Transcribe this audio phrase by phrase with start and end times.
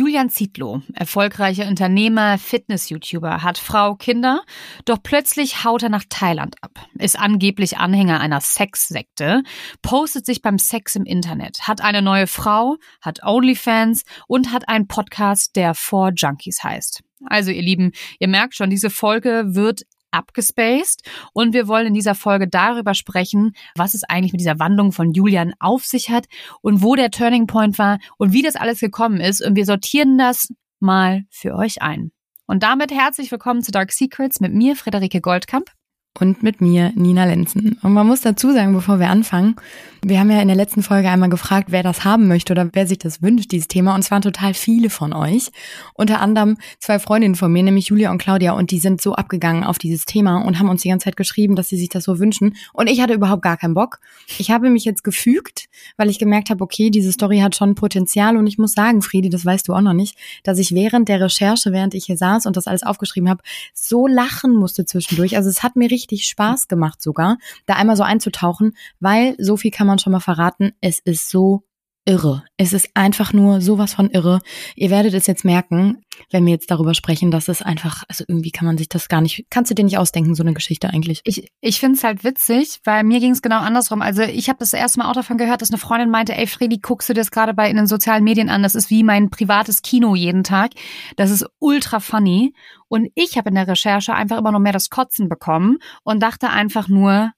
[0.00, 4.40] Julian Zietlow, erfolgreicher Unternehmer, Fitness-YouTuber, hat Frau, Kinder,
[4.86, 9.42] doch plötzlich haut er nach Thailand ab, ist angeblich Anhänger einer Sexsekte,
[9.82, 14.88] postet sich beim Sex im Internet, hat eine neue Frau, hat Onlyfans und hat einen
[14.88, 17.02] Podcast, der Four Junkies heißt.
[17.26, 21.02] Also ihr Lieben, ihr merkt schon, diese Folge wird abgespaced.
[21.32, 25.12] Und wir wollen in dieser Folge darüber sprechen, was es eigentlich mit dieser Wandlung von
[25.12, 26.26] Julian auf sich hat
[26.60, 29.44] und wo der Turning Point war und wie das alles gekommen ist.
[29.44, 32.12] Und wir sortieren das mal für euch ein.
[32.46, 35.70] Und damit herzlich willkommen zu Dark Secrets mit mir, Friederike Goldkamp
[36.20, 37.78] und mit mir, Nina Lenzen.
[37.82, 39.56] Und man muss dazu sagen, bevor wir anfangen,
[40.02, 42.86] wir haben ja in der letzten Folge einmal gefragt, wer das haben möchte oder wer
[42.86, 43.94] sich das wünscht, dieses Thema.
[43.94, 45.50] Und es waren total viele von euch.
[45.94, 48.52] Unter anderem zwei Freundinnen von mir, nämlich Julia und Claudia.
[48.52, 51.54] Und die sind so abgegangen auf dieses Thema und haben uns die ganze Zeit geschrieben,
[51.54, 52.56] dass sie sich das so wünschen.
[52.72, 54.00] Und ich hatte überhaupt gar keinen Bock.
[54.38, 55.68] Ich habe mich jetzt gefügt,
[55.98, 58.36] weil ich gemerkt habe, okay, diese Story hat schon Potenzial.
[58.36, 61.20] Und ich muss sagen, Friedi, das weißt du auch noch nicht, dass ich während der
[61.20, 63.42] Recherche, während ich hier saß und das alles aufgeschrieben habe,
[63.74, 65.36] so lachen musste zwischendurch.
[65.36, 69.56] Also es hat mir richtig richtig Spaß gemacht sogar, da einmal so einzutauchen, weil so
[69.56, 71.64] viel kann man schon mal verraten, es ist so
[72.06, 72.44] irre.
[72.56, 74.40] Es ist einfach nur sowas von irre.
[74.74, 78.50] Ihr werdet es jetzt merken, wenn wir jetzt darüber sprechen, dass es einfach, also irgendwie
[78.50, 81.20] kann man sich das gar nicht, kannst du dir nicht ausdenken, so eine Geschichte eigentlich.
[81.24, 84.02] Ich, ich finde es halt witzig, weil mir ging es genau andersrum.
[84.02, 86.78] Also ich habe das erste Mal auch davon gehört, dass eine Freundin meinte, ey Fredi,
[86.78, 88.62] guckst du das gerade bei in den sozialen Medien an?
[88.62, 90.72] Das ist wie mein privates Kino jeden Tag.
[91.16, 92.54] Das ist ultra funny.
[92.88, 96.50] Und ich habe in der Recherche einfach immer noch mehr das Kotzen bekommen und dachte
[96.50, 97.32] einfach nur,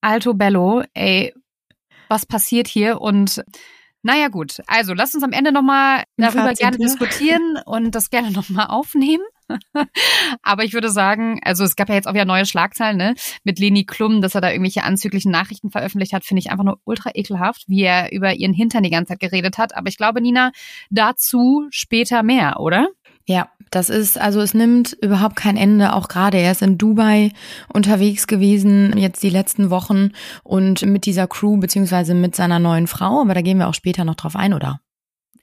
[0.00, 1.34] Alto Bello, ey,
[2.08, 3.00] was passiert hier?
[3.00, 3.42] Und
[4.06, 6.84] naja gut, also lasst uns am Ende nochmal darüber Fazit, gerne ne?
[6.84, 9.24] diskutieren und das gerne nochmal aufnehmen.
[10.42, 13.14] Aber ich würde sagen, also es gab ja jetzt auch wieder neue Schlagzeilen, ne?
[13.42, 16.80] Mit Leni Klum, dass er da irgendwelche anzüglichen Nachrichten veröffentlicht hat, finde ich einfach nur
[16.84, 19.76] ultra ekelhaft, wie er über ihren Hintern die ganze Zeit geredet hat.
[19.76, 20.52] Aber ich glaube, Nina,
[20.90, 22.88] dazu später mehr, oder?
[23.28, 26.38] Ja, das ist, also es nimmt überhaupt kein Ende, auch gerade.
[26.38, 27.32] Er ist in Dubai
[27.72, 30.12] unterwegs gewesen, jetzt die letzten Wochen
[30.44, 34.04] und mit dieser Crew beziehungsweise mit seiner neuen Frau, aber da gehen wir auch später
[34.04, 34.80] noch drauf ein, oder?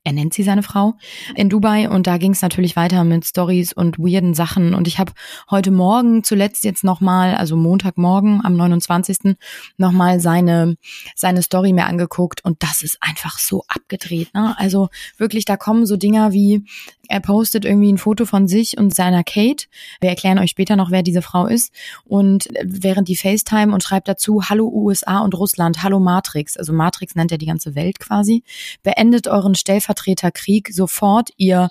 [0.06, 0.96] Er nennt sie seine Frau,
[1.36, 1.90] in Dubai.
[1.90, 4.74] Und da ging es natürlich weiter mit Stories und weirden Sachen.
[4.74, 5.14] Und ich habe
[5.50, 9.36] heute Morgen zuletzt jetzt nochmal, also Montagmorgen am 29.
[9.78, 10.76] nochmal seine,
[11.16, 12.44] seine Story mir angeguckt.
[12.44, 14.34] Und das ist einfach so abgedreht.
[14.34, 14.56] Ne?
[14.58, 16.66] Also wirklich, da kommen so Dinger wie,
[17.08, 19.66] er postet irgendwie ein Foto von sich und seiner Kate.
[20.02, 21.74] Wir erklären euch später noch, wer diese Frau ist.
[22.06, 26.58] Und während die FaceTime und schreibt dazu, Hallo USA und Russland, Hallo Matrix.
[26.58, 28.44] Also Matrix nennt er die ganze Welt quasi.
[28.84, 29.54] Beendet euren
[29.94, 31.70] Stellvertreterkrieg sofort, ihr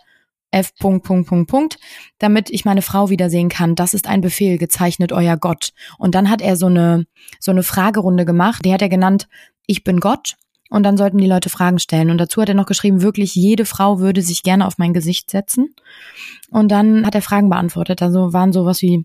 [0.51, 0.75] F.
[0.77, 1.79] Punkt, Punkt, Punkt, Punkt,
[2.19, 3.75] damit ich meine Frau wiedersehen kann.
[3.75, 5.71] Das ist ein Befehl, gezeichnet euer Gott.
[5.99, 7.07] Und dann hat er so eine,
[7.41, 9.29] so eine Fragerunde gemacht, die hat er genannt,
[9.67, 10.35] ich bin Gott.
[10.69, 12.11] Und dann sollten die Leute Fragen stellen.
[12.11, 15.31] Und dazu hat er noch geschrieben, wirklich jede Frau würde sich gerne auf mein Gesicht
[15.31, 15.75] setzen.
[16.51, 18.01] Und dann hat er Fragen beantwortet.
[18.01, 19.05] Also waren sowas wie,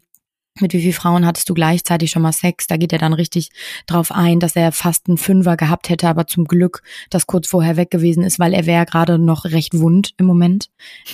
[0.62, 2.68] mit wie vielen Frauen hattest du gleichzeitig schon mal Sex?
[2.68, 3.50] Da geht er dann richtig
[3.86, 7.78] drauf ein, dass er fast einen Fünfer gehabt hätte, aber zum Glück das kurz vorher
[7.78, 10.70] weg gewesen ist, weil er wäre gerade noch recht wund im Moment.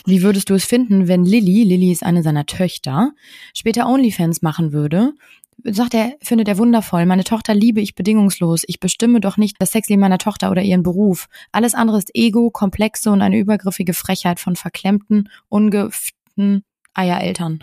[0.06, 3.12] Wie würdest du es finden, wenn Lilly, Lilly ist eine seiner Töchter,
[3.54, 5.14] später Onlyfans machen würde?
[5.64, 7.06] sagt er, findet er wundervoll.
[7.06, 8.64] Meine Tochter liebe ich bedingungslos.
[8.68, 11.28] Ich bestimme doch nicht das Sexleben meiner Tochter oder ihren Beruf.
[11.52, 17.60] Alles andere ist Ego, Komplexe und eine übergriffige Frechheit von verklemmten, ungeften Eiereltern.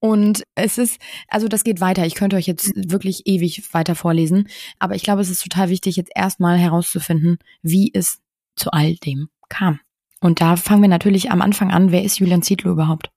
[0.00, 2.06] und es ist, also das geht weiter.
[2.06, 4.48] Ich könnte euch jetzt wirklich ewig weiter vorlesen.
[4.78, 8.20] Aber ich glaube, es ist total wichtig, jetzt erstmal herauszufinden, wie es
[8.56, 9.80] zu all dem kam.
[10.20, 11.92] Und da fangen wir natürlich am Anfang an.
[11.92, 13.10] Wer ist Julian Zietlow überhaupt?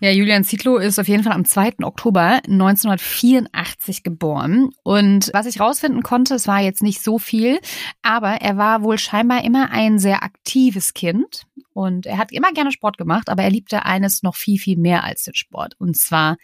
[0.00, 1.74] Ja, Julian Zietlow ist auf jeden Fall am 2.
[1.82, 4.70] Oktober 1984 geboren.
[4.82, 7.60] Und was ich rausfinden konnte, es war jetzt nicht so viel,
[8.02, 11.44] aber er war wohl scheinbar immer ein sehr aktives Kind.
[11.72, 15.04] Und er hat immer gerne Sport gemacht, aber er liebte eines noch viel, viel mehr
[15.04, 15.74] als den Sport.
[15.78, 16.36] Und zwar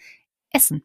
[0.51, 0.83] Essen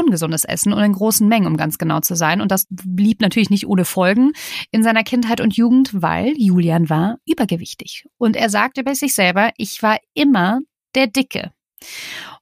[0.00, 2.40] ungesundes Essen und in großen Mengen, um ganz genau zu sein.
[2.40, 4.32] Und das blieb natürlich nicht ohne Folgen
[4.70, 8.06] in seiner Kindheit und Jugend, weil Julian war übergewichtig.
[8.18, 10.60] Und er sagte bei sich selber, ich war immer
[10.94, 11.52] der Dicke.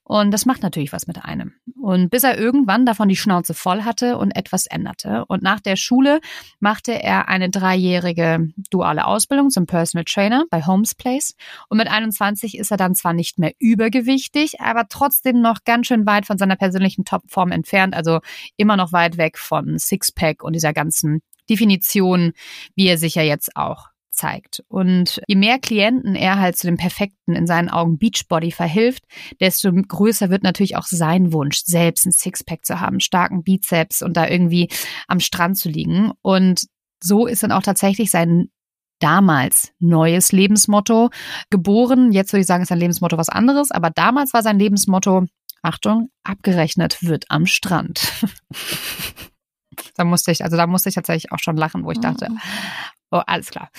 [0.08, 1.52] Und das macht natürlich was mit einem.
[1.78, 5.26] Und bis er irgendwann davon die Schnauze voll hatte und etwas änderte.
[5.28, 6.20] Und nach der Schule
[6.60, 11.34] machte er eine dreijährige duale Ausbildung zum Personal Trainer bei Holmes Place.
[11.68, 16.06] Und mit 21 ist er dann zwar nicht mehr übergewichtig, aber trotzdem noch ganz schön
[16.06, 17.94] weit von seiner persönlichen Topform entfernt.
[17.94, 18.20] Also
[18.56, 21.20] immer noch weit weg von Sixpack und dieser ganzen
[21.50, 22.32] Definition,
[22.74, 23.87] wie er sich ja jetzt auch
[24.18, 24.62] zeigt.
[24.68, 29.04] Und je mehr Klienten er halt zu dem perfekten, in seinen Augen Beachbody verhilft,
[29.40, 34.16] desto größer wird natürlich auch sein Wunsch, selbst ein Sixpack zu haben, starken Bizeps und
[34.16, 34.68] da irgendwie
[35.06, 36.12] am Strand zu liegen.
[36.22, 36.66] Und
[37.02, 38.48] so ist dann auch tatsächlich sein
[38.98, 41.10] damals neues Lebensmotto
[41.50, 42.12] geboren.
[42.12, 45.26] Jetzt würde ich sagen, ist sein Lebensmotto was anderes, aber damals war sein Lebensmotto,
[45.62, 48.12] Achtung, abgerechnet wird am Strand.
[49.96, 52.40] da musste ich, also da musste ich tatsächlich auch schon lachen, wo ich dachte, mhm.
[53.10, 53.70] oh, alles klar.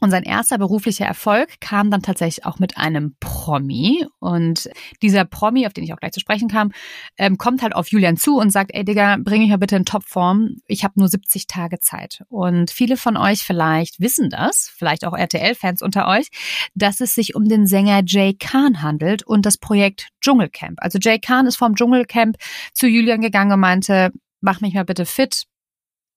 [0.00, 4.06] Und sein erster beruflicher Erfolg kam dann tatsächlich auch mit einem Promi.
[4.20, 4.68] Und
[5.00, 6.72] dieser Promi, auf den ich auch gleich zu sprechen kam,
[7.16, 9.86] ähm, kommt halt auf Julian zu und sagt, ey Digga, bring mich mal bitte in
[9.86, 10.56] Topform.
[10.66, 12.22] Ich habe nur 70 Tage Zeit.
[12.28, 16.28] Und viele von euch vielleicht wissen das, vielleicht auch RTL-Fans unter euch,
[16.74, 20.78] dass es sich um den Sänger Jay Khan handelt und das Projekt Dschungelcamp.
[20.82, 22.36] Also Jay Khan ist vom Dschungelcamp
[22.74, 25.44] zu Julian gegangen und meinte, mach mich mal bitte fit.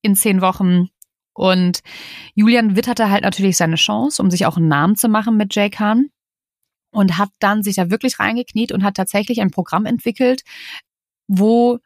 [0.02, 0.88] In zehn Wochen
[1.34, 1.80] und
[2.34, 5.70] Julian witterte halt natürlich seine Chance, um sich auch einen Namen zu machen mit Jay
[5.70, 6.10] Khan
[6.92, 10.42] und hat dann sich da wirklich reingekniet und hat tatsächlich ein Programm entwickelt,
[11.28, 11.78] wo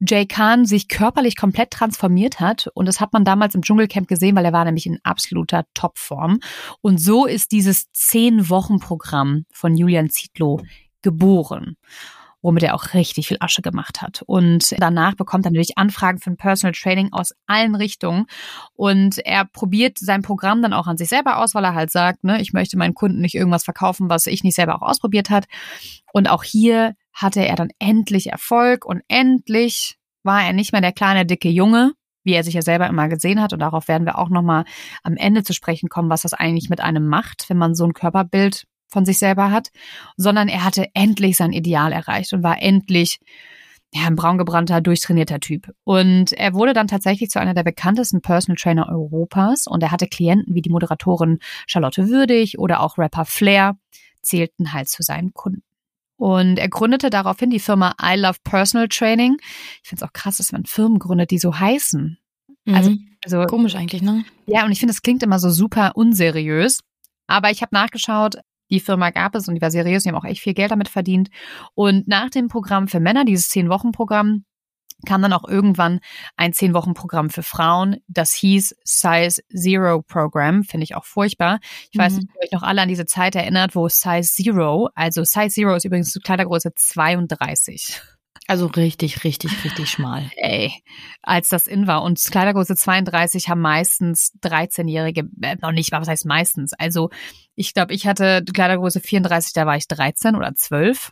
[0.00, 2.68] Jay Khan sich körperlich komplett transformiert hat.
[2.74, 6.40] Und das hat man damals im Dschungelcamp gesehen, weil er war nämlich in absoluter Topform.
[6.82, 10.60] Und so ist dieses Zehn-Wochen-Programm von Julian Zietlow
[11.02, 11.76] geboren
[12.42, 14.22] womit er auch richtig viel Asche gemacht hat.
[14.26, 18.26] Und danach bekommt er natürlich Anfragen für ein Personal Training aus allen Richtungen.
[18.74, 22.24] Und er probiert sein Programm dann auch an sich selber aus, weil er halt sagt,
[22.24, 25.46] ne, ich möchte meinen Kunden nicht irgendwas verkaufen, was ich nicht selber auch ausprobiert hat.
[26.12, 30.92] Und auch hier hatte er dann endlich Erfolg und endlich war er nicht mehr der
[30.92, 31.92] kleine, dicke Junge,
[32.22, 33.52] wie er sich ja selber immer gesehen hat.
[33.52, 34.64] Und darauf werden wir auch nochmal
[35.02, 37.94] am Ende zu sprechen kommen, was das eigentlich mit einem macht, wenn man so ein
[37.94, 39.68] Körperbild von sich selber hat,
[40.16, 43.18] sondern er hatte endlich sein Ideal erreicht und war endlich
[43.92, 45.72] ja, ein braungebrannter, durchtrainierter Typ.
[45.84, 50.06] Und er wurde dann tatsächlich zu einer der bekanntesten Personal Trainer Europas und er hatte
[50.06, 53.78] Klienten wie die Moderatorin Charlotte Würdig oder auch Rapper Flair,
[54.20, 55.62] zählten halt zu seinen Kunden.
[56.16, 59.36] Und er gründete daraufhin die Firma I Love Personal Training.
[59.82, 62.18] Ich finde es auch krass, dass man Firmen gründet, die so heißen.
[62.66, 63.16] Also, mhm.
[63.24, 64.24] also komisch eigentlich, ne?
[64.46, 66.80] Ja, und ich finde, es klingt immer so super unseriös.
[67.26, 68.36] Aber ich habe nachgeschaut,
[68.70, 70.88] die Firma gab es und die war seriös, die haben auch echt viel Geld damit
[70.88, 71.28] verdient.
[71.74, 74.44] Und nach dem Programm für Männer, dieses Zehn-Wochen-Programm,
[75.06, 76.00] kam dann auch irgendwann
[76.36, 77.98] ein Zehn-Wochen-Programm für Frauen.
[78.08, 81.60] Das hieß Size Zero Program, finde ich auch furchtbar.
[81.90, 82.02] Ich mhm.
[82.02, 85.24] weiß nicht, ob ihr euch noch alle an diese Zeit erinnert, wo Size Zero, also
[85.24, 88.00] Size Zero ist übrigens Kleidergröße 32.
[88.46, 90.30] Also richtig, richtig, richtig schmal.
[90.36, 90.72] Ey,
[91.22, 92.02] als das in war.
[92.02, 96.72] Und Kleidergröße 32 haben meistens 13-Jährige, äh, noch nicht mal, was heißt meistens?
[96.72, 97.10] Also
[97.58, 101.10] ich glaube, ich hatte Kleidergröße 34, da war ich 13 oder 12.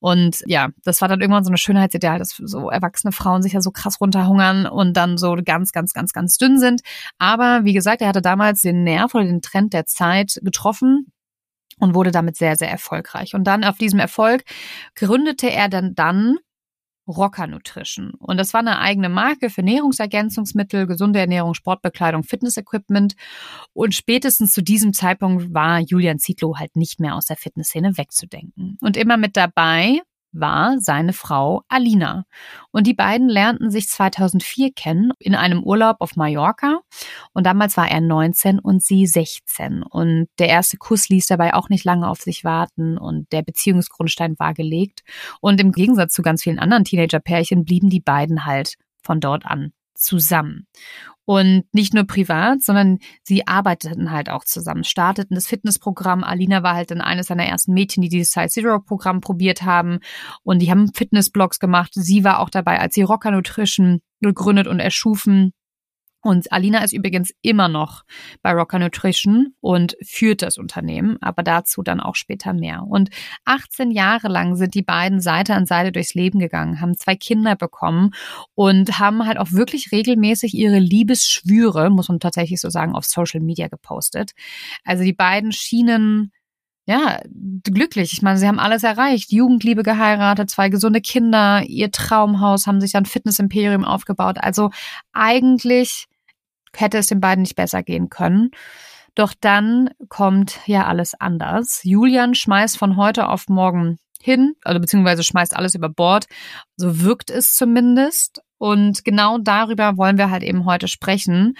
[0.00, 3.60] Und ja, das war dann irgendwann so eine Schönheitsideal, dass so erwachsene Frauen sich ja
[3.60, 6.80] so krass runterhungern und dann so ganz, ganz, ganz, ganz dünn sind.
[7.18, 11.12] Aber wie gesagt, er hatte damals den Nerv oder den Trend der Zeit getroffen
[11.78, 13.34] und wurde damit sehr, sehr erfolgreich.
[13.36, 14.42] Und dann auf diesem Erfolg
[14.96, 16.38] gründete er dann dann
[17.06, 18.12] Rocker Nutrition.
[18.18, 23.14] Und das war eine eigene Marke für Ernährungsergänzungsmittel, gesunde Ernährung, Sportbekleidung, Fitnessequipment.
[23.72, 28.78] Und spätestens zu diesem Zeitpunkt war Julian Zietlow halt nicht mehr aus der Fitnessszene wegzudenken.
[28.80, 30.00] Und immer mit dabei
[30.34, 32.24] war seine Frau Alina.
[32.70, 36.80] Und die beiden lernten sich 2004 kennen in einem Urlaub auf Mallorca.
[37.32, 39.82] Und damals war er 19 und sie 16.
[39.82, 44.38] Und der erste Kuss ließ dabei auch nicht lange auf sich warten und der Beziehungsgrundstein
[44.38, 45.02] war gelegt.
[45.40, 49.72] Und im Gegensatz zu ganz vielen anderen Teenager-Pärchen blieben die beiden halt von dort an
[49.94, 50.66] zusammen.
[51.26, 56.22] Und nicht nur privat, sondern sie arbeiteten halt auch zusammen, starteten das Fitnessprogramm.
[56.22, 60.00] Alina war halt dann eines seiner ersten Mädchen, die dieses Size Zero Programm probiert haben.
[60.42, 61.92] Und die haben Fitnessblogs gemacht.
[61.94, 65.52] Sie war auch dabei, als sie Rocker Nutrition gegründet und erschufen.
[66.24, 68.02] Und Alina ist übrigens immer noch
[68.40, 72.82] bei Rocker Nutrition und führt das Unternehmen, aber dazu dann auch später mehr.
[72.82, 73.10] Und
[73.44, 77.56] 18 Jahre lang sind die beiden Seite an Seite durchs Leben gegangen, haben zwei Kinder
[77.56, 78.12] bekommen
[78.54, 83.40] und haben halt auch wirklich regelmäßig ihre Liebesschwüre, muss man tatsächlich so sagen, auf Social
[83.40, 84.32] Media gepostet.
[84.82, 86.32] Also die beiden schienen
[86.86, 87.20] ja,
[87.62, 88.12] glücklich.
[88.12, 89.32] Ich meine, sie haben alles erreicht.
[89.32, 94.36] Jugendliebe geheiratet, zwei gesunde Kinder, ihr Traumhaus, haben sich dann Fitnessimperium aufgebaut.
[94.38, 94.70] Also
[95.12, 96.06] eigentlich
[96.80, 98.50] hätte es den beiden nicht besser gehen können.
[99.14, 101.80] Doch dann kommt ja alles anders.
[101.84, 106.26] Julian schmeißt von heute auf morgen hin, also beziehungsweise schmeißt alles über Bord.
[106.76, 108.40] So wirkt es zumindest.
[108.58, 111.54] Und genau darüber wollen wir halt eben heute sprechen.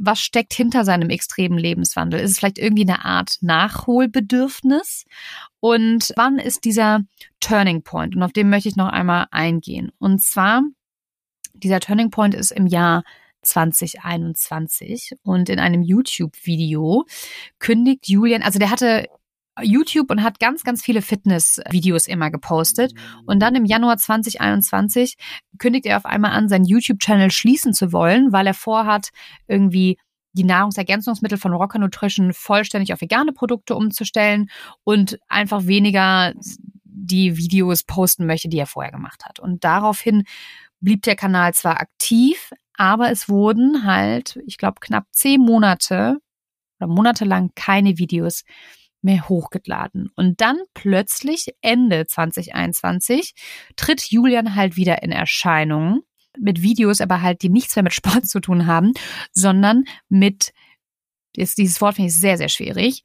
[0.00, 2.20] Was steckt hinter seinem extremen Lebenswandel?
[2.20, 5.04] Ist es vielleicht irgendwie eine Art Nachholbedürfnis?
[5.60, 7.00] Und wann ist dieser
[7.40, 8.16] Turning Point?
[8.16, 9.92] Und auf den möchte ich noch einmal eingehen.
[9.98, 10.62] Und zwar,
[11.52, 13.02] dieser Turning Point ist im Jahr
[13.42, 17.04] 2021 und in einem YouTube-Video
[17.58, 19.06] kündigt Julian, also der hatte
[19.62, 22.92] YouTube und hat ganz, ganz viele Fitness-Videos immer gepostet.
[23.26, 25.16] Und dann im Januar 2021
[25.58, 29.10] kündigt er auf einmal an, seinen YouTube-Channel schließen zu wollen, weil er vorhat,
[29.48, 29.98] irgendwie
[30.32, 34.48] die Nahrungsergänzungsmittel von Rocker Nutrition vollständig auf vegane Produkte umzustellen
[34.84, 36.32] und einfach weniger
[36.84, 39.40] die Videos posten möchte, die er vorher gemacht hat.
[39.40, 40.24] Und daraufhin
[40.80, 46.16] blieb der Kanal zwar aktiv, aber es wurden halt, ich glaube, knapp zehn Monate
[46.78, 48.42] oder monatelang keine Videos
[49.02, 50.08] mehr hochgeladen.
[50.16, 53.34] Und dann plötzlich Ende 2021
[53.76, 56.04] tritt Julian halt wieder in Erscheinung
[56.38, 58.94] mit Videos, aber halt, die nichts mehr mit Sport zu tun haben,
[59.30, 60.54] sondern mit,
[61.36, 63.02] jetzt dieses Wort finde ich sehr, sehr schwierig.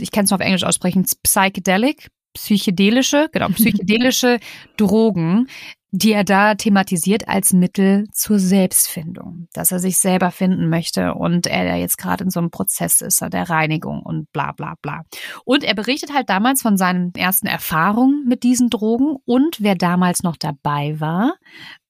[0.00, 4.38] Ich kann es nur auf Englisch aussprechen, psychedelic, psychedelische, genau, psychedelische
[4.76, 5.48] Drogen,
[5.96, 11.46] die er da thematisiert als Mittel zur Selbstfindung, dass er sich selber finden möchte und
[11.46, 15.02] er jetzt gerade in so einem Prozess ist, der Reinigung und bla bla bla.
[15.44, 20.24] Und er berichtet halt damals von seinen ersten Erfahrungen mit diesen Drogen und wer damals
[20.24, 21.36] noch dabei war,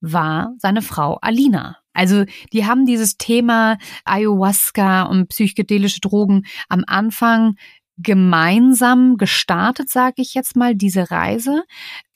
[0.03, 1.79] war seine Frau Alina.
[1.95, 7.55] Also die haben dieses Thema Ayahuasca und psychedelische Drogen am Anfang
[7.97, 11.63] gemeinsam gestartet, sage ich jetzt mal, diese Reise.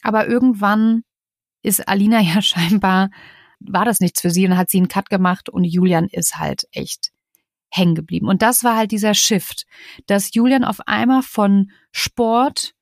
[0.03, 1.03] Aber irgendwann
[1.63, 3.11] ist Alina ja scheinbar,
[3.61, 6.69] war das nichts für sie und hat sie einen Cut gemacht und Julian ist halt
[6.73, 7.11] echt
[7.71, 8.29] hängen geblieben.
[8.29, 9.67] Und das war halt dieser Shift,
[10.07, 12.75] dass Julian auf einmal von Sport,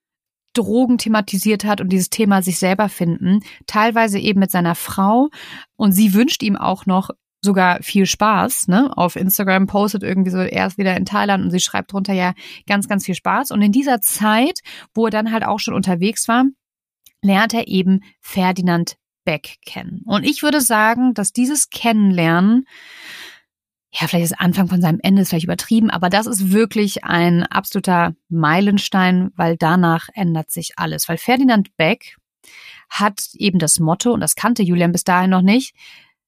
[0.52, 5.28] Drogen thematisiert hat und dieses Thema sich selber finden, teilweise eben mit seiner Frau
[5.76, 7.10] und sie wünscht ihm auch noch
[7.42, 8.90] sogar viel Spaß, ne?
[8.96, 12.32] Auf Instagram postet irgendwie so, er ist wieder in Thailand und sie schreibt drunter ja
[12.66, 13.50] ganz, ganz viel Spaß.
[13.50, 14.60] Und in dieser Zeit,
[14.94, 16.44] wo er dann halt auch schon unterwegs war,
[17.22, 20.02] lernt er eben Ferdinand Beck kennen.
[20.06, 22.66] Und ich würde sagen, dass dieses Kennenlernen,
[23.90, 27.42] ja, vielleicht ist Anfang von seinem Ende, ist vielleicht übertrieben, aber das ist wirklich ein
[27.42, 31.08] absoluter Meilenstein, weil danach ändert sich alles.
[31.08, 32.16] Weil Ferdinand Beck
[32.88, 35.74] hat eben das Motto, und das kannte Julian bis dahin noch nicht,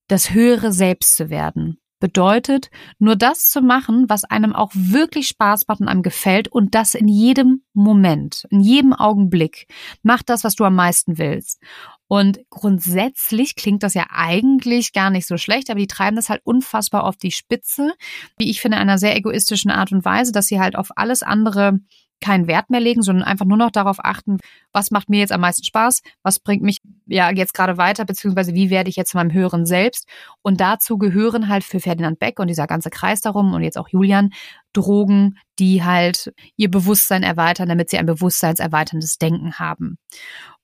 [0.08, 5.66] das höhere Selbst zu werden bedeutet, nur das zu machen, was einem auch wirklich Spaß
[5.68, 9.66] macht und einem gefällt und das in jedem Moment, in jedem Augenblick.
[10.02, 11.60] Mach das, was du am meisten willst.
[12.06, 16.40] Und grundsätzlich klingt das ja eigentlich gar nicht so schlecht, aber die treiben das halt
[16.44, 17.92] unfassbar auf die Spitze,
[18.38, 21.80] wie ich finde, einer sehr egoistischen Art und Weise, dass sie halt auf alles andere
[22.20, 24.38] keinen Wert mehr legen, sondern einfach nur noch darauf achten,
[24.72, 28.54] was macht mir jetzt am meisten Spaß, was bringt mich ja jetzt gerade weiter, beziehungsweise
[28.54, 30.08] wie werde ich jetzt zu meinem höheren Selbst.
[30.42, 33.88] Und dazu gehören halt für Ferdinand Beck und dieser ganze Kreis darum und jetzt auch
[33.88, 34.30] Julian
[34.72, 39.98] Drogen, die halt ihr Bewusstsein erweitern, damit sie ein bewusstseinserweiterndes Denken haben.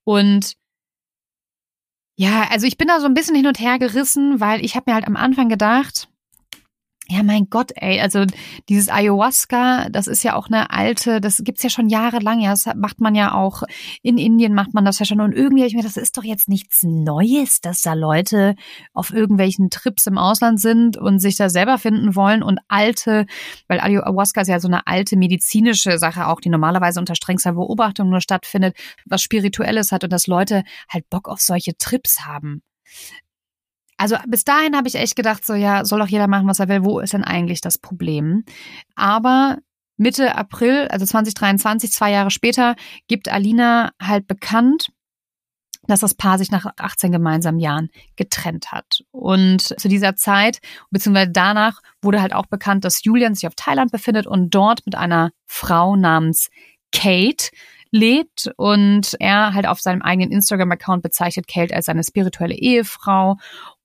[0.04, 0.54] Und
[2.16, 4.84] ja, also ich bin da so ein bisschen hin und her gerissen, weil ich habe
[4.90, 6.08] mir halt am Anfang gedacht,
[7.08, 8.25] ja, mein Gott, ey, also
[8.70, 12.64] dieses Ayahuasca, das ist ja auch eine alte, das gibt's ja schon jahrelang, ja, das
[12.76, 13.62] macht man ja auch
[14.02, 15.20] in Indien macht man das ja schon.
[15.20, 18.54] Und irgendwie habe ich mir, das ist doch jetzt nichts Neues, dass da Leute
[18.94, 23.26] auf irgendwelchen Trips im Ausland sind und sich da selber finden wollen und alte,
[23.68, 28.08] weil Ayahuasca ist ja so eine alte medizinische Sache auch, die normalerweise unter strengster Beobachtung
[28.08, 32.62] nur stattfindet, was spirituelles hat und dass Leute halt Bock auf solche Trips haben
[33.96, 36.68] also bis dahin habe ich echt gedacht, so ja, soll doch jeder machen, was er
[36.68, 36.84] will.
[36.84, 38.44] Wo ist denn eigentlich das Problem?
[38.94, 39.58] Aber
[39.96, 42.74] Mitte April, also 2023, zwei Jahre später,
[43.06, 44.88] gibt Alina halt bekannt,
[45.86, 49.04] dass das Paar sich nach 18 gemeinsamen Jahren getrennt hat.
[49.10, 50.60] Und zu dieser Zeit,
[50.90, 54.94] beziehungsweise danach, wurde halt auch bekannt, dass Julian sich auf Thailand befindet und dort mit
[54.94, 56.48] einer Frau namens
[56.92, 57.50] Kate
[57.90, 63.36] lebt und er halt auf seinem eigenen Instagram-Account bezeichnet Kate als seine spirituelle Ehefrau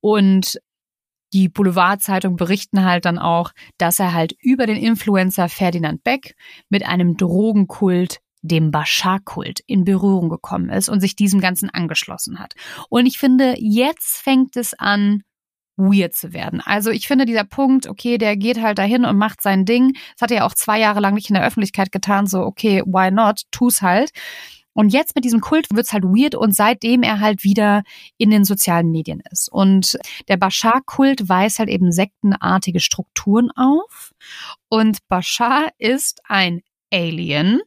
[0.01, 0.59] und
[1.33, 6.35] die Boulevardzeitung berichten halt dann auch, dass er halt über den Influencer Ferdinand Beck
[6.69, 12.53] mit einem Drogenkult dem Bashar-Kult in Berührung gekommen ist und sich diesem Ganzen angeschlossen hat.
[12.89, 15.23] Und ich finde, jetzt fängt es an,
[15.79, 16.61] weird zu werden.
[16.63, 19.93] Also ich finde dieser Punkt, okay, der geht halt dahin und macht sein Ding.
[20.13, 22.81] Das hat er ja auch zwei Jahre lang nicht in der Öffentlichkeit getan, so okay,
[22.85, 23.43] why not?
[23.51, 24.11] Tu's halt.
[24.73, 27.83] Und jetzt mit diesem Kult wird's halt weird und seitdem er halt wieder
[28.17, 29.51] in den sozialen Medien ist.
[29.51, 29.97] Und
[30.27, 34.11] der Bashar-Kult weist halt eben sektenartige Strukturen auf.
[34.69, 36.61] Und Bashar ist ein
[36.91, 37.61] Alien.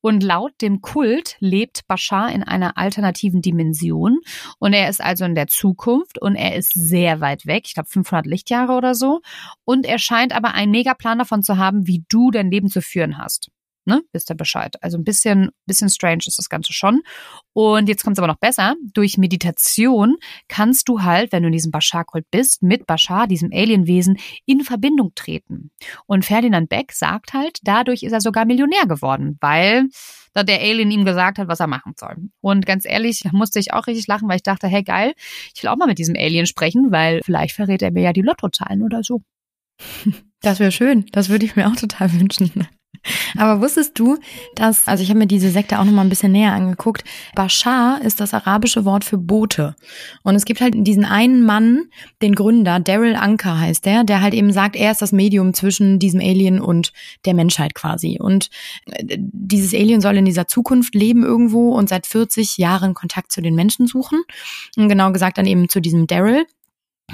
[0.00, 4.20] Und laut dem Kult lebt Bashar in einer alternativen Dimension.
[4.58, 7.64] Und er ist also in der Zukunft und er ist sehr weit weg.
[7.66, 9.20] Ich glaube 500 Lichtjahre oder so.
[9.64, 13.18] Und er scheint aber einen Megaplan davon zu haben, wie du dein Leben zu führen
[13.18, 13.50] hast
[13.86, 14.74] ne, wisst ihr Bescheid.
[14.82, 17.02] Also ein bisschen, bisschen strange ist das Ganze schon.
[17.52, 18.74] Und jetzt kommt es aber noch besser.
[18.92, 20.16] Durch Meditation
[20.48, 25.12] kannst du halt, wenn du in diesem Bashar-Kult bist, mit Bashar, diesem Alienwesen, in Verbindung
[25.14, 25.70] treten.
[26.06, 29.88] Und Ferdinand Beck sagt halt, dadurch ist er sogar Millionär geworden, weil
[30.36, 32.16] der Alien ihm gesagt hat, was er machen soll.
[32.40, 35.14] Und ganz ehrlich, da musste ich auch richtig lachen, weil ich dachte, hey geil,
[35.54, 38.22] ich will auch mal mit diesem Alien sprechen, weil vielleicht verrät er mir ja die
[38.22, 39.22] Lottozahlen oder so.
[40.40, 41.06] Das wäre schön.
[41.12, 42.50] Das würde ich mir auch total wünschen.
[43.36, 44.18] Aber wusstest du,
[44.54, 48.00] dass, also ich habe mir diese Sekte auch noch mal ein bisschen näher angeguckt, Bashar
[48.02, 49.76] ist das arabische Wort für Bote.
[50.22, 51.84] Und es gibt halt diesen einen Mann,
[52.22, 55.98] den Gründer, Daryl Anker heißt der, der halt eben sagt, er ist das Medium zwischen
[55.98, 56.92] diesem Alien und
[57.24, 58.18] der Menschheit quasi.
[58.20, 58.50] Und
[58.86, 63.40] äh, dieses Alien soll in dieser Zukunft leben irgendwo und seit 40 Jahren Kontakt zu
[63.40, 64.22] den Menschen suchen.
[64.76, 66.46] Und genau gesagt dann eben zu diesem Daryl.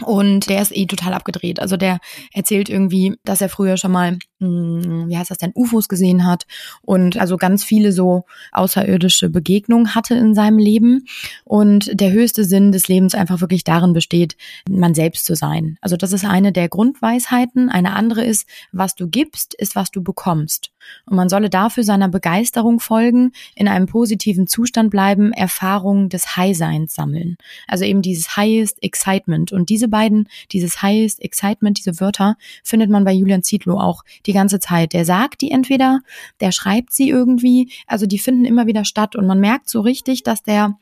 [0.03, 1.61] Und der ist eh total abgedreht.
[1.61, 1.99] Also der
[2.33, 6.47] erzählt irgendwie, dass er früher schon mal, hm, wie heißt das denn, UFOs gesehen hat
[6.83, 11.07] und also ganz viele so außerirdische Begegnungen hatte in seinem Leben.
[11.45, 14.37] Und der höchste Sinn des Lebens einfach wirklich darin besteht,
[14.69, 15.77] man selbst zu sein.
[15.81, 17.69] Also das ist eine der Grundweisheiten.
[17.69, 20.71] Eine andere ist, was du gibst, ist, was du bekommst.
[21.07, 26.95] Und man solle dafür seiner Begeisterung folgen, in einem positiven Zustand bleiben, Erfahrungen des High-Seins
[26.95, 27.37] sammeln.
[27.67, 29.53] Also eben dieses Highest Excitement.
[29.53, 34.35] Und diese beiden, dieses Highest Excitement, diese Wörter, findet man bei Julian Zietlow auch die
[34.35, 34.93] ganze Zeit.
[34.93, 36.01] Der sagt die entweder,
[36.41, 39.17] der schreibt sie irgendwie, also die finden immer wieder statt.
[39.17, 40.79] Und man merkt so richtig, dass der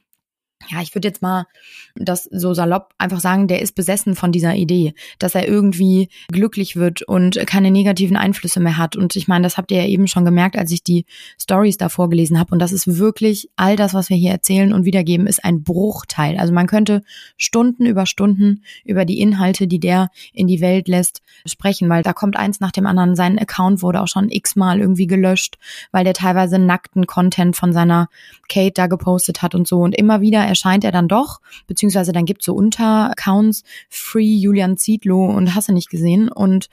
[0.70, 1.46] ja, ich würde jetzt mal
[1.94, 6.76] das so salopp einfach sagen, der ist besessen von dieser Idee, dass er irgendwie glücklich
[6.76, 8.96] wird und keine negativen Einflüsse mehr hat.
[8.96, 11.06] Und ich meine, das habt ihr ja eben schon gemerkt, als ich die
[11.40, 12.52] Stories da vorgelesen habe.
[12.52, 16.38] Und das ist wirklich all das, was wir hier erzählen und wiedergeben, ist ein Bruchteil.
[16.38, 17.02] Also man könnte
[17.37, 22.12] Stunden über Stunden über die Inhalte, die der in die Welt lässt, sprechen, weil da
[22.12, 23.16] kommt eins nach dem anderen.
[23.16, 25.58] Sein Account wurde auch schon x-mal irgendwie gelöscht,
[25.92, 28.08] weil der teilweise nackten Content von seiner
[28.48, 29.80] Kate da gepostet hat und so.
[29.80, 35.26] Und immer wieder erscheint er dann doch, beziehungsweise dann gibt so Unteraccounts, Free Julian Zietlow
[35.26, 36.28] und hast du nicht gesehen.
[36.28, 36.68] Und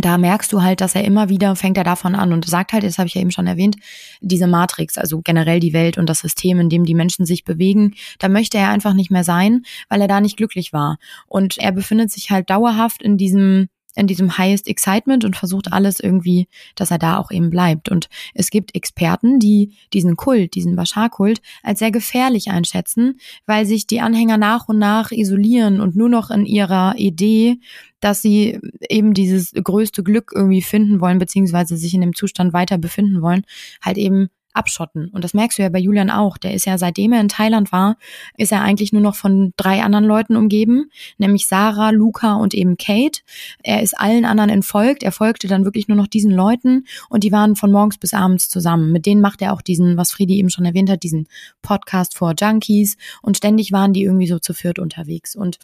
[0.00, 2.82] da merkst du halt, dass er immer wieder fängt er davon an und sagt halt,
[2.82, 3.76] das habe ich ja eben schon erwähnt,
[4.20, 7.94] diese Matrix, also generell die Welt und das System, in dem die Menschen sich bewegen,
[8.18, 10.98] da möchte er einfach nicht mehr sein, weil er da nicht glücklich war.
[11.28, 16.00] Und er befindet sich halt dauerhaft in diesem in diesem Highest Excitement und versucht alles
[16.00, 17.88] irgendwie, dass er da auch eben bleibt.
[17.88, 23.86] Und es gibt Experten, die diesen Kult, diesen Bashar-Kult als sehr gefährlich einschätzen, weil sich
[23.86, 27.58] die Anhänger nach und nach isolieren und nur noch in ihrer Idee,
[28.00, 32.78] dass sie eben dieses größte Glück irgendwie finden wollen, beziehungsweise sich in dem Zustand weiter
[32.78, 33.44] befinden wollen,
[33.80, 35.08] halt eben abschotten.
[35.08, 36.38] Und das merkst du ja bei Julian auch.
[36.38, 37.96] Der ist ja, seitdem er in Thailand war,
[38.36, 42.76] ist er eigentlich nur noch von drei anderen Leuten umgeben, nämlich Sarah, Luca und eben
[42.76, 43.20] Kate.
[43.62, 45.02] Er ist allen anderen entfolgt.
[45.02, 48.48] Er folgte dann wirklich nur noch diesen Leuten und die waren von morgens bis abends
[48.48, 48.92] zusammen.
[48.92, 51.26] Mit denen macht er auch diesen, was Friedi eben schon erwähnt hat, diesen
[51.60, 55.34] Podcast for Junkies und ständig waren die irgendwie so zu viert unterwegs.
[55.36, 55.58] Und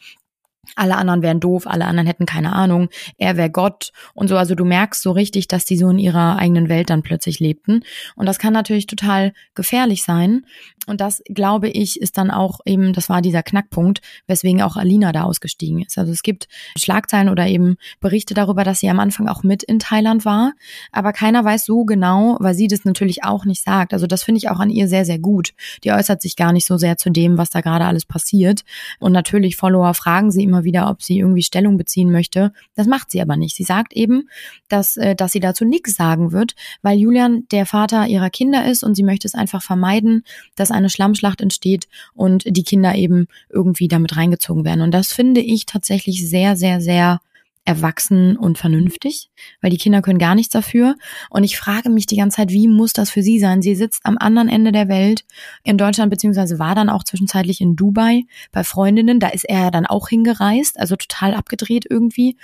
[0.76, 4.36] alle anderen wären doof, alle anderen hätten keine Ahnung, er wäre Gott und so.
[4.36, 7.82] Also du merkst so richtig, dass die so in ihrer eigenen Welt dann plötzlich lebten.
[8.14, 10.44] Und das kann natürlich total gefährlich sein.
[10.86, 15.12] Und das, glaube ich, ist dann auch eben, das war dieser Knackpunkt, weswegen auch Alina
[15.12, 15.98] da ausgestiegen ist.
[15.98, 19.78] Also es gibt Schlagzeilen oder eben Berichte darüber, dass sie am Anfang auch mit in
[19.78, 20.52] Thailand war.
[20.92, 23.92] Aber keiner weiß so genau, weil sie das natürlich auch nicht sagt.
[23.92, 25.52] Also das finde ich auch an ihr sehr, sehr gut.
[25.84, 28.62] Die äußert sich gar nicht so sehr zu dem, was da gerade alles passiert.
[28.98, 32.52] Und natürlich Follower fragen sie immer wieder, ob sie irgendwie Stellung beziehen möchte.
[32.74, 33.54] Das macht sie aber nicht.
[33.54, 34.28] Sie sagt eben,
[34.68, 38.82] dass, äh, dass sie dazu nichts sagen wird, weil Julian der Vater ihrer Kinder ist
[38.82, 40.24] und sie möchte es einfach vermeiden,
[40.56, 44.82] dass eine Schlammschlacht entsteht und die Kinder eben irgendwie damit reingezogen werden.
[44.82, 47.20] Und das finde ich tatsächlich sehr, sehr, sehr
[47.64, 50.96] erwachsen und vernünftig, weil die Kinder können gar nichts dafür.
[51.28, 53.62] Und ich frage mich die ganze Zeit, wie muss das für sie sein?
[53.62, 55.24] Sie sitzt am anderen Ende der Welt
[55.62, 59.20] in Deutschland, beziehungsweise war dann auch zwischenzeitlich in Dubai bei Freundinnen.
[59.20, 62.36] Da ist er dann auch hingereist, also total abgedreht irgendwie,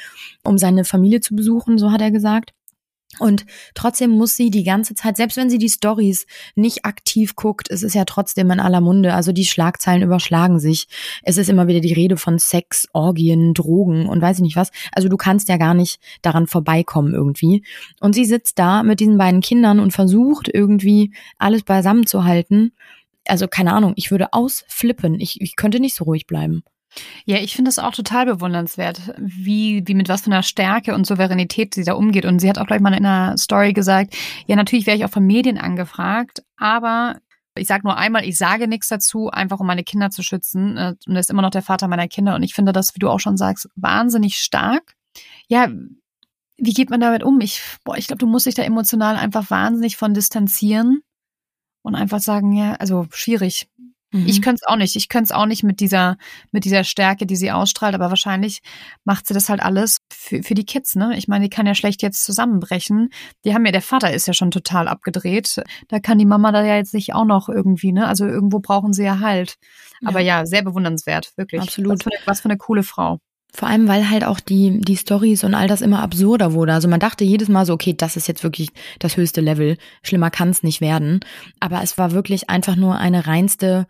[0.45, 2.53] um seine Familie zu besuchen, so hat er gesagt.
[3.19, 7.71] Und trotzdem muss sie die ganze Zeit, selbst wenn sie die Stories nicht aktiv guckt,
[7.71, 9.15] es ist ja trotzdem in aller Munde.
[9.15, 10.89] Also die Schlagzeilen überschlagen sich.
[11.23, 14.71] Es ist immer wieder die Rede von Sex, Orgien, Drogen und weiß ich nicht was.
[14.93, 17.65] Also du kannst ja gar nicht daran vorbeikommen irgendwie.
[18.01, 22.73] Und sie sitzt da mit diesen beiden Kindern und versucht irgendwie alles beisammen zu halten.
[23.27, 25.21] Also keine Ahnung, ich würde ausflippen.
[25.21, 26.63] Ich, ich könnte nicht so ruhig bleiben.
[27.25, 31.07] Ja, ich finde es auch total bewundernswert, wie, wie mit was für einer Stärke und
[31.07, 32.25] Souveränität sie da umgeht.
[32.25, 35.11] Und sie hat auch gleich mal in einer Story gesagt, ja, natürlich wäre ich auch
[35.11, 37.17] von Medien angefragt, aber
[37.59, 40.77] ich sage nur einmal, ich sage nichts dazu, einfach um meine Kinder zu schützen.
[40.77, 42.35] Äh, und er ist immer noch der Vater meiner Kinder.
[42.35, 44.95] Und ich finde das, wie du auch schon sagst, wahnsinnig stark.
[45.49, 45.69] Ja,
[46.59, 47.41] wie geht man damit um?
[47.41, 51.03] Ich, boah, ich glaube, du musst dich da emotional einfach wahnsinnig von distanzieren
[51.83, 53.69] und einfach sagen, ja, also schwierig.
[54.13, 54.27] Mhm.
[54.27, 54.97] Ich könnte es auch nicht.
[54.97, 56.17] Ich könnte es auch nicht mit dieser,
[56.53, 58.61] mit dieser Stärke, die sie ausstrahlt, aber wahrscheinlich
[59.05, 61.17] macht sie das halt alles für, für die Kids, ne?
[61.17, 63.11] Ich meine, die kann ja schlecht jetzt zusammenbrechen.
[63.45, 65.63] Die haben ja, der Vater ist ja schon total abgedreht.
[65.89, 68.07] Da kann die Mama da ja jetzt nicht auch noch irgendwie, ne?
[68.07, 69.57] Also irgendwo brauchen sie ja halt.
[70.05, 71.63] Aber ja, ja sehr bewundernswert, wirklich.
[71.63, 71.93] Absolut.
[71.93, 73.19] Was für, eine, was für eine coole Frau.
[73.53, 76.75] Vor allem, weil halt auch die, die Stories und all das immer absurder wurde.
[76.75, 79.79] Also man dachte jedes Mal so, okay, das ist jetzt wirklich das höchste Level.
[80.03, 81.21] Schlimmer kann es nicht werden.
[81.59, 83.87] Aber es war wirklich einfach nur eine reinste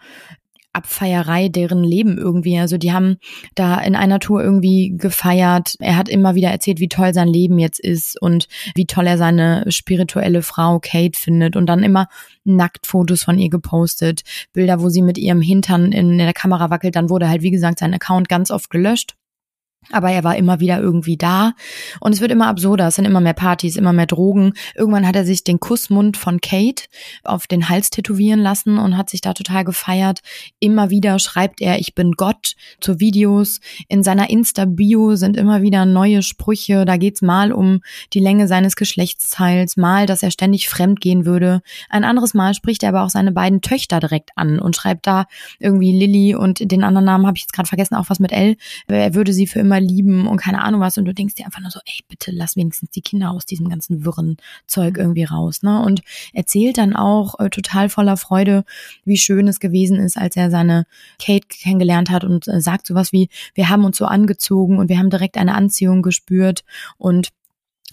[0.77, 2.59] Abfeierei deren Leben irgendwie.
[2.59, 3.16] Also die haben
[3.55, 5.75] da in einer Tour irgendwie gefeiert.
[5.81, 9.16] Er hat immer wieder erzählt, wie toll sein Leben jetzt ist und wie toll er
[9.16, 12.09] seine spirituelle Frau Kate findet und dann immer
[12.45, 16.95] Nacktfotos von ihr gepostet, Bilder, wo sie mit ihrem Hintern in der Kamera wackelt.
[16.95, 19.16] Dann wurde halt, wie gesagt, sein Account ganz oft gelöscht.
[19.92, 21.53] Aber er war immer wieder irgendwie da.
[22.01, 22.88] Und es wird immer absurder.
[22.88, 24.53] Es sind immer mehr Partys, immer mehr Drogen.
[24.75, 26.85] Irgendwann hat er sich den Kussmund von Kate
[27.25, 30.20] auf den Hals tätowieren lassen und hat sich da total gefeiert.
[30.61, 33.61] Immer wieder schreibt er, ich bin Gott zu Videos.
[33.88, 36.85] In seiner Insta-Bio sind immer wieder neue Sprüche.
[36.85, 37.81] Da geht's mal um
[38.12, 41.61] die Länge seines Geschlechtsteils, mal, dass er ständig fremd gehen würde.
[41.90, 45.27] Ein anderes Mal spricht er aber auch seine beiden Töchter direkt an und schreibt da
[45.59, 48.57] irgendwie Lilly und den anderen Namen habe ich jetzt gerade vergessen, auch was mit L.
[48.88, 51.47] Er würde sie für immer immer lieben und keine Ahnung was und du denkst dir
[51.47, 54.37] einfach nur so, ey, bitte lass wenigstens die Kinder aus diesem ganzen wirren
[54.67, 55.01] Zeug mhm.
[55.01, 55.83] irgendwie raus, ne?
[55.83, 58.65] Und erzählt dann auch äh, total voller Freude,
[59.05, 60.87] wie schön es gewesen ist, als er seine
[61.19, 64.99] Kate kennengelernt hat und äh, sagt sowas wie, wir haben uns so angezogen und wir
[64.99, 66.65] haben direkt eine Anziehung gespürt
[66.99, 67.31] und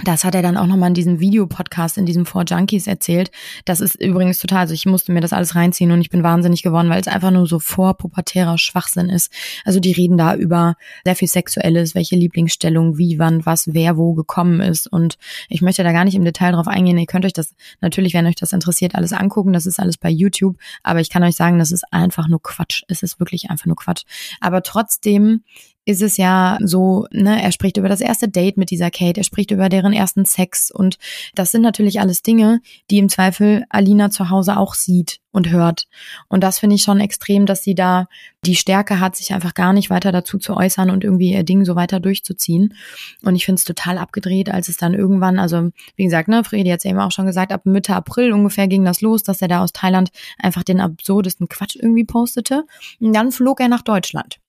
[0.01, 3.29] das hat er dann auch nochmal in diesem Videopodcast, in diesem Four Junkies erzählt.
[3.63, 6.63] Das ist übrigens total, also ich musste mir das alles reinziehen und ich bin wahnsinnig
[6.63, 9.32] geworden, weil es einfach nur so vorpubertärer Schwachsinn ist.
[9.65, 14.15] Also die reden da über sehr viel Sexuelles, welche Lieblingsstellung, wie, wann, was, wer, wo
[14.15, 14.88] gekommen ist.
[14.88, 16.97] Und ich möchte da gar nicht im Detail drauf eingehen.
[16.97, 19.53] Ihr könnt euch das natürlich, wenn euch das interessiert, alles angucken.
[19.53, 20.58] Das ist alles bei YouTube.
[20.82, 22.82] Aber ich kann euch sagen, das ist einfach nur Quatsch.
[22.88, 24.06] Es ist wirklich einfach nur Quatsch.
[24.41, 25.43] Aber trotzdem
[25.86, 29.24] ist es ja so, ne, er spricht über das erste Date mit dieser Kate, er
[29.24, 30.98] spricht über deren ersten Sex und
[31.36, 35.88] das sind natürlich alles Dinge, die im Zweifel Alina zu Hause auch sieht und hört.
[36.30, 38.08] Und das finde ich schon extrem, dass sie da
[38.46, 41.65] die Stärke hat, sich einfach gar nicht weiter dazu zu äußern und irgendwie ihr Ding
[41.65, 42.76] so weiter durchzuziehen.
[43.24, 46.69] Und ich finde es total abgedreht, als es dann irgendwann, also wie gesagt, ne, Fredi
[46.69, 49.48] hat es eben auch schon gesagt, ab Mitte April ungefähr ging das los, dass er
[49.48, 52.63] da aus Thailand einfach den absurdesten Quatsch irgendwie postete.
[53.00, 54.39] Und dann flog er nach Deutschland.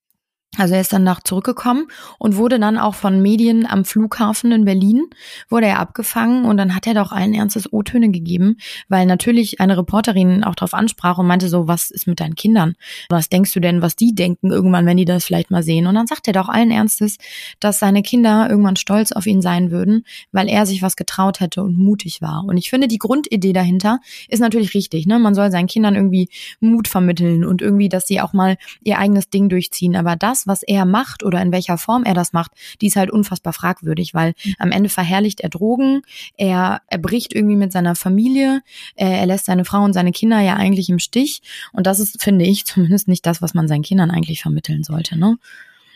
[0.58, 1.86] Also er ist dann nach zurückgekommen
[2.18, 5.04] und wurde dann auch von Medien am Flughafen in Berlin,
[5.48, 8.56] wurde er abgefangen und dann hat er doch allen Ernstes O-Töne gegeben,
[8.88, 12.74] weil natürlich eine Reporterin auch darauf ansprach und meinte so, was ist mit deinen Kindern?
[13.08, 15.86] Was denkst du denn, was die denken irgendwann, wenn die das vielleicht mal sehen?
[15.86, 17.18] Und dann sagt er doch allen Ernstes,
[17.60, 21.62] dass seine Kinder irgendwann stolz auf ihn sein würden, weil er sich was getraut hätte
[21.62, 22.44] und mutig war.
[22.44, 25.18] Und ich finde, die Grundidee dahinter ist natürlich richtig, ne?
[25.18, 26.28] Man soll seinen Kindern irgendwie
[26.60, 29.96] Mut vermitteln und irgendwie, dass sie auch mal ihr eigenes Ding durchziehen.
[29.96, 33.10] Aber das, was er macht oder in welcher Form er das macht, die ist halt
[33.10, 34.54] unfassbar fragwürdig, weil mhm.
[34.58, 36.02] am Ende verherrlicht er Drogen,
[36.36, 38.62] er, er bricht irgendwie mit seiner Familie,
[38.96, 41.42] er, er lässt seine Frau und seine Kinder ja eigentlich im Stich.
[41.72, 45.18] Und das ist, finde ich, zumindest nicht das, was man seinen Kindern eigentlich vermitteln sollte,
[45.18, 45.36] ne?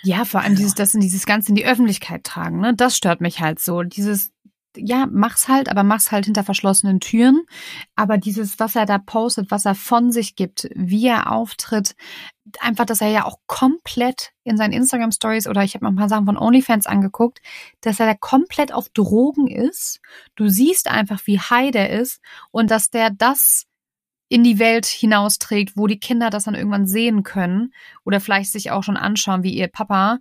[0.04, 2.72] Ja, vor allem dieses, das in dieses Ganze in die Öffentlichkeit tragen, ne?
[2.74, 3.82] Das stört mich halt so.
[3.82, 4.30] Dieses,
[4.78, 7.42] ja, mach's halt, aber mach's halt hinter verschlossenen Türen.
[7.96, 11.94] Aber dieses, was er da postet, was er von sich gibt, wie er auftritt,
[12.60, 15.96] einfach, dass er ja auch komplett in seinen Instagram Stories oder ich habe noch ein
[15.96, 17.40] paar Sachen von OnlyFans angeguckt,
[17.80, 20.00] dass er da komplett auf Drogen ist.
[20.34, 23.64] Du siehst einfach, wie high der ist und dass der das
[24.28, 27.72] in die Welt hinausträgt, wo die Kinder das dann irgendwann sehen können
[28.04, 30.18] oder vielleicht sich auch schon anschauen, wie ihr Papa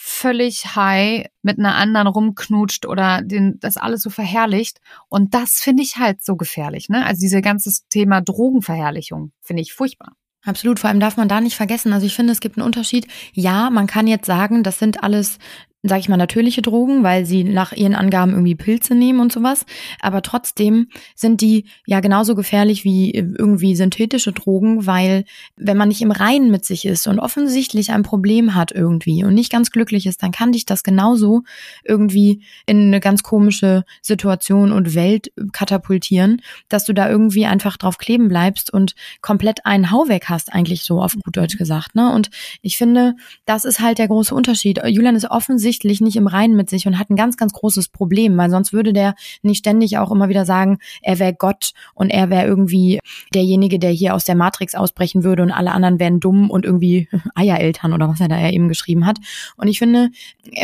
[0.00, 4.78] völlig high mit einer anderen rumknutscht oder den, das alles so verherrlicht.
[5.08, 7.04] Und das finde ich halt so gefährlich, ne?
[7.04, 10.12] Also dieses ganze Thema Drogenverherrlichung finde ich furchtbar.
[10.44, 11.92] Absolut, vor allem darf man da nicht vergessen.
[11.92, 13.08] Also ich finde, es gibt einen Unterschied.
[13.32, 15.38] Ja, man kann jetzt sagen, das sind alles
[15.84, 19.64] sag ich mal, natürliche Drogen, weil sie nach ihren Angaben irgendwie Pilze nehmen und sowas.
[20.00, 25.24] Aber trotzdem sind die ja genauso gefährlich wie irgendwie synthetische Drogen, weil
[25.56, 29.34] wenn man nicht im Reinen mit sich ist und offensichtlich ein Problem hat irgendwie und
[29.34, 31.42] nicht ganz glücklich ist, dann kann dich das genauso
[31.84, 37.98] irgendwie in eine ganz komische Situation und Welt katapultieren, dass du da irgendwie einfach drauf
[37.98, 41.94] kleben bleibst und komplett einen Hau weg hast, eigentlich so auf gut Deutsch gesagt.
[41.94, 42.12] Ne?
[42.12, 42.30] Und
[42.62, 43.14] ich finde,
[43.46, 44.80] das ist halt der große Unterschied.
[44.84, 47.88] Julian ist offensichtlich offensichtlich nicht im Reinen mit sich und hat ein ganz, ganz großes
[47.88, 52.08] Problem, weil sonst würde der nicht ständig auch immer wieder sagen, er wäre Gott und
[52.08, 53.00] er wäre irgendwie
[53.34, 57.06] derjenige, der hier aus der Matrix ausbrechen würde und alle anderen wären dumm und irgendwie
[57.34, 59.18] Eiereltern oder was er da ja eben geschrieben hat.
[59.58, 60.08] Und ich finde,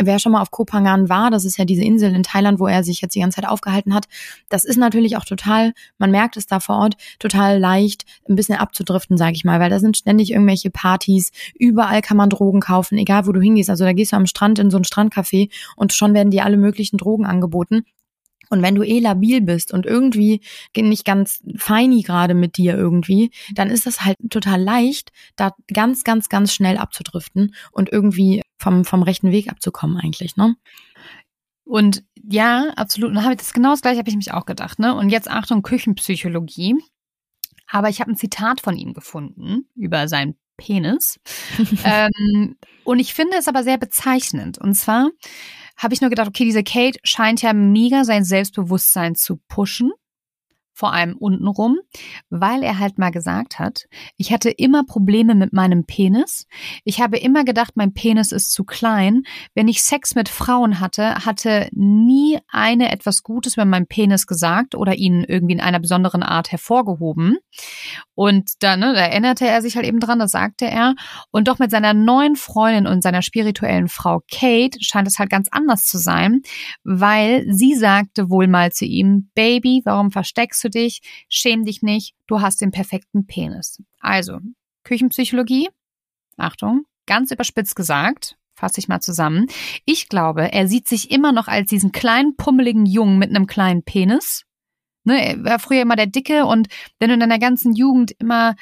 [0.01, 2.65] wer schon mal auf Koh Phangan war, das ist ja diese Insel in Thailand, wo
[2.65, 4.05] er sich jetzt die ganze Zeit aufgehalten hat,
[4.49, 8.55] das ist natürlich auch total, man merkt es da vor Ort, total leicht, ein bisschen
[8.57, 12.97] abzudriften, sage ich mal, weil da sind ständig irgendwelche Partys, überall kann man Drogen kaufen,
[12.97, 13.69] egal wo du hingehst.
[13.69, 16.57] Also da gehst du am Strand in so ein Strandcafé und schon werden dir alle
[16.57, 17.85] möglichen Drogen angeboten.
[18.49, 20.41] Und wenn du eh labil bist und irgendwie
[20.75, 26.03] nicht ganz feini gerade mit dir irgendwie, dann ist das halt total leicht, da ganz,
[26.03, 30.55] ganz, ganz schnell abzudriften und irgendwie vom, vom rechten Weg abzukommen eigentlich, ne?
[31.63, 33.09] Und ja, absolut.
[33.09, 34.95] Und habe ich das genau das gleiche habe ich mich auch gedacht, ne?
[34.95, 36.75] Und jetzt Achtung, Küchenpsychologie.
[37.67, 41.19] Aber ich habe ein Zitat von ihm gefunden über seinen Penis.
[41.83, 44.57] ähm, und ich finde es aber sehr bezeichnend.
[44.57, 45.09] Und zwar
[45.77, 49.91] habe ich nur gedacht, okay, diese Kate scheint ja mega sein Selbstbewusstsein zu pushen
[50.75, 51.79] vor allem untenrum,
[52.29, 53.85] weil er halt mal gesagt hat,
[54.17, 56.47] ich hatte immer Probleme mit meinem Penis.
[56.83, 59.23] Ich habe immer gedacht, mein Penis ist zu klein.
[59.55, 64.75] Wenn ich Sex mit Frauen hatte, hatte nie eine etwas Gutes über meinen Penis gesagt
[64.75, 67.37] oder ihn irgendwie in einer besonderen Art hervorgehoben.
[68.13, 70.95] Und dann ne, da erinnerte er sich halt eben dran, das sagte er.
[71.31, 75.47] Und doch mit seiner neuen Freundin und seiner spirituellen Frau Kate scheint es halt ganz
[75.51, 76.41] anders zu sein,
[76.83, 81.01] weil sie sagte wohl mal zu ihm, Baby, warum versteckst du dich?
[81.29, 83.81] Schäm dich nicht, du hast den perfekten Penis.
[83.99, 84.39] Also,
[84.83, 85.69] Küchenpsychologie,
[86.37, 89.47] Achtung, ganz überspitzt gesagt, fasse ich mal zusammen.
[89.85, 93.83] Ich glaube, er sieht sich immer noch als diesen kleinen, pummeligen Jungen mit einem kleinen
[93.83, 94.45] Penis
[95.05, 96.67] Ne, er war früher immer der Dicke und
[96.99, 98.55] wenn du in deiner ganzen Jugend immer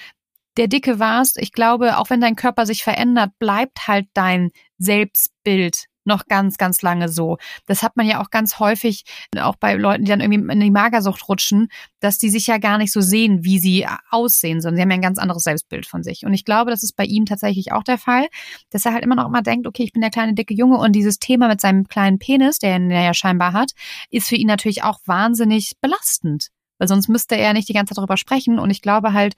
[0.57, 5.85] der Dicke warst, ich glaube, auch wenn dein Körper sich verändert, bleibt halt dein Selbstbild
[6.05, 7.37] noch ganz, ganz lange so.
[7.65, 9.03] Das hat man ja auch ganz häufig,
[9.37, 12.77] auch bei Leuten, die dann irgendwie in die Magersucht rutschen, dass die sich ja gar
[12.77, 16.03] nicht so sehen, wie sie aussehen, sondern sie haben ja ein ganz anderes Selbstbild von
[16.03, 16.25] sich.
[16.25, 18.27] Und ich glaube, das ist bei ihm tatsächlich auch der Fall,
[18.69, 20.93] dass er halt immer noch immer denkt, okay, ich bin der kleine dicke Junge und
[20.93, 23.71] dieses Thema mit seinem kleinen Penis, der er ja scheinbar hat,
[24.09, 27.99] ist für ihn natürlich auch wahnsinnig belastend weil sonst müsste er nicht die ganze Zeit
[27.99, 28.59] darüber sprechen.
[28.59, 29.35] Und ich glaube halt,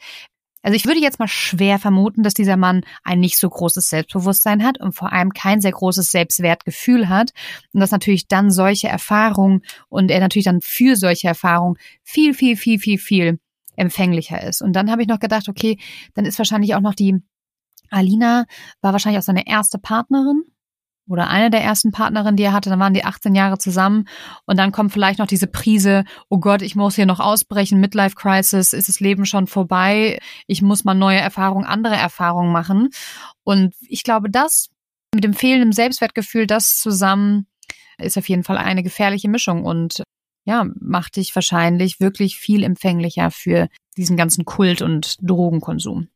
[0.65, 4.63] also ich würde jetzt mal schwer vermuten, dass dieser Mann ein nicht so großes Selbstbewusstsein
[4.63, 7.33] hat und vor allem kein sehr großes Selbstwertgefühl hat
[7.71, 12.57] und dass natürlich dann solche Erfahrungen und er natürlich dann für solche Erfahrungen viel, viel,
[12.57, 13.39] viel, viel, viel
[13.75, 14.63] empfänglicher ist.
[14.63, 15.77] Und dann habe ich noch gedacht, okay,
[16.15, 17.21] dann ist wahrscheinlich auch noch die
[17.91, 18.45] Alina,
[18.81, 20.45] war wahrscheinlich auch seine erste Partnerin
[21.07, 24.07] oder eine der ersten Partnerinnen, die er hatte, dann waren die 18 Jahre zusammen
[24.45, 28.15] und dann kommt vielleicht noch diese Prise, oh Gott, ich muss hier noch ausbrechen, Midlife
[28.15, 32.89] Crisis, ist das Leben schon vorbei, ich muss mal neue Erfahrungen, andere Erfahrungen machen.
[33.43, 34.69] Und ich glaube, das
[35.13, 37.47] mit dem fehlenden Selbstwertgefühl, das zusammen
[37.97, 40.03] ist auf jeden Fall eine gefährliche Mischung und
[40.45, 46.09] ja, macht dich wahrscheinlich wirklich viel empfänglicher für diesen ganzen Kult und Drogenkonsum.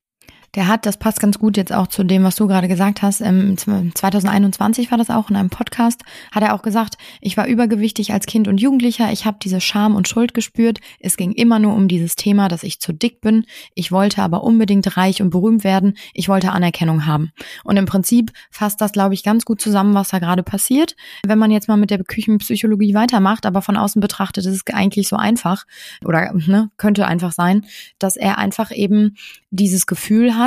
[0.55, 3.21] Der hat, das passt ganz gut jetzt auch zu dem, was du gerade gesagt hast,
[3.21, 8.13] ähm, 2021 war das auch in einem Podcast, hat er auch gesagt, ich war übergewichtig
[8.13, 11.73] als Kind und Jugendlicher, ich habe diese Scham und Schuld gespürt, es ging immer nur
[11.73, 15.63] um dieses Thema, dass ich zu dick bin, ich wollte aber unbedingt reich und berühmt
[15.63, 17.31] werden, ich wollte Anerkennung haben.
[17.63, 20.95] Und im Prinzip fasst das, glaube ich, ganz gut zusammen, was da gerade passiert.
[21.25, 25.07] Wenn man jetzt mal mit der Küchenpsychologie weitermacht, aber von außen betrachtet ist es eigentlich
[25.07, 25.65] so einfach
[26.03, 27.65] oder ne, könnte einfach sein,
[27.99, 29.15] dass er einfach eben
[29.51, 30.38] dieses Gefühl hat,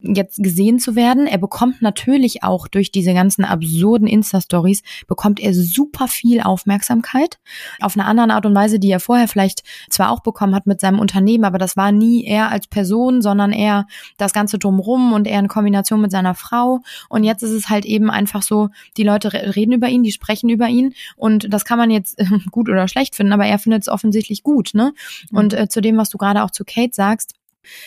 [0.00, 1.26] jetzt gesehen zu werden.
[1.26, 7.38] Er bekommt natürlich auch durch diese ganzen absurden Insta-Stories, bekommt er super viel Aufmerksamkeit.
[7.80, 10.80] Auf eine andere Art und Weise, die er vorher vielleicht zwar auch bekommen hat mit
[10.80, 15.26] seinem Unternehmen, aber das war nie er als Person, sondern eher das Ganze drumrum und
[15.26, 16.80] er in Kombination mit seiner Frau.
[17.08, 20.48] Und jetzt ist es halt eben einfach so, die Leute reden über ihn, die sprechen
[20.48, 22.16] über ihn und das kann man jetzt
[22.50, 24.92] gut oder schlecht finden, aber er findet es offensichtlich gut, ne?
[25.30, 25.38] Mhm.
[25.38, 27.34] Und äh, zu dem, was du gerade auch zu Kate sagst,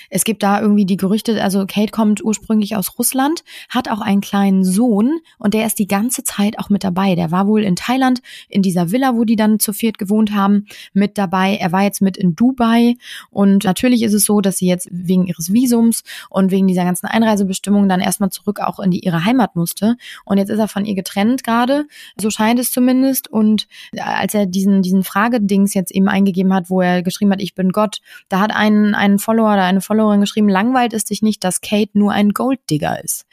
[0.09, 4.21] es gibt da irgendwie die Gerüchte, also Kate kommt ursprünglich aus Russland, hat auch einen
[4.21, 7.15] kleinen Sohn und der ist die ganze Zeit auch mit dabei.
[7.15, 10.65] Der war wohl in Thailand in dieser Villa, wo die dann zu viert gewohnt haben,
[10.93, 11.55] mit dabei.
[11.55, 12.95] Er war jetzt mit in Dubai
[13.29, 17.07] und natürlich ist es so, dass sie jetzt wegen ihres Visums und wegen dieser ganzen
[17.07, 19.95] Einreisebestimmungen dann erstmal zurück auch in die, ihre Heimat musste.
[20.25, 21.85] Und jetzt ist er von ihr getrennt gerade,
[22.19, 23.27] so scheint es zumindest.
[23.29, 27.55] Und als er diesen, diesen Fragedings jetzt eben eingegeben hat, wo er geschrieben hat, ich
[27.55, 31.61] bin Gott, da hat ein, ein Follower eine Followerin geschrieben, langweilt es dich nicht, dass
[31.61, 33.25] Kate nur ein Golddigger ist.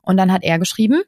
[0.00, 1.02] Und dann hat er geschrieben,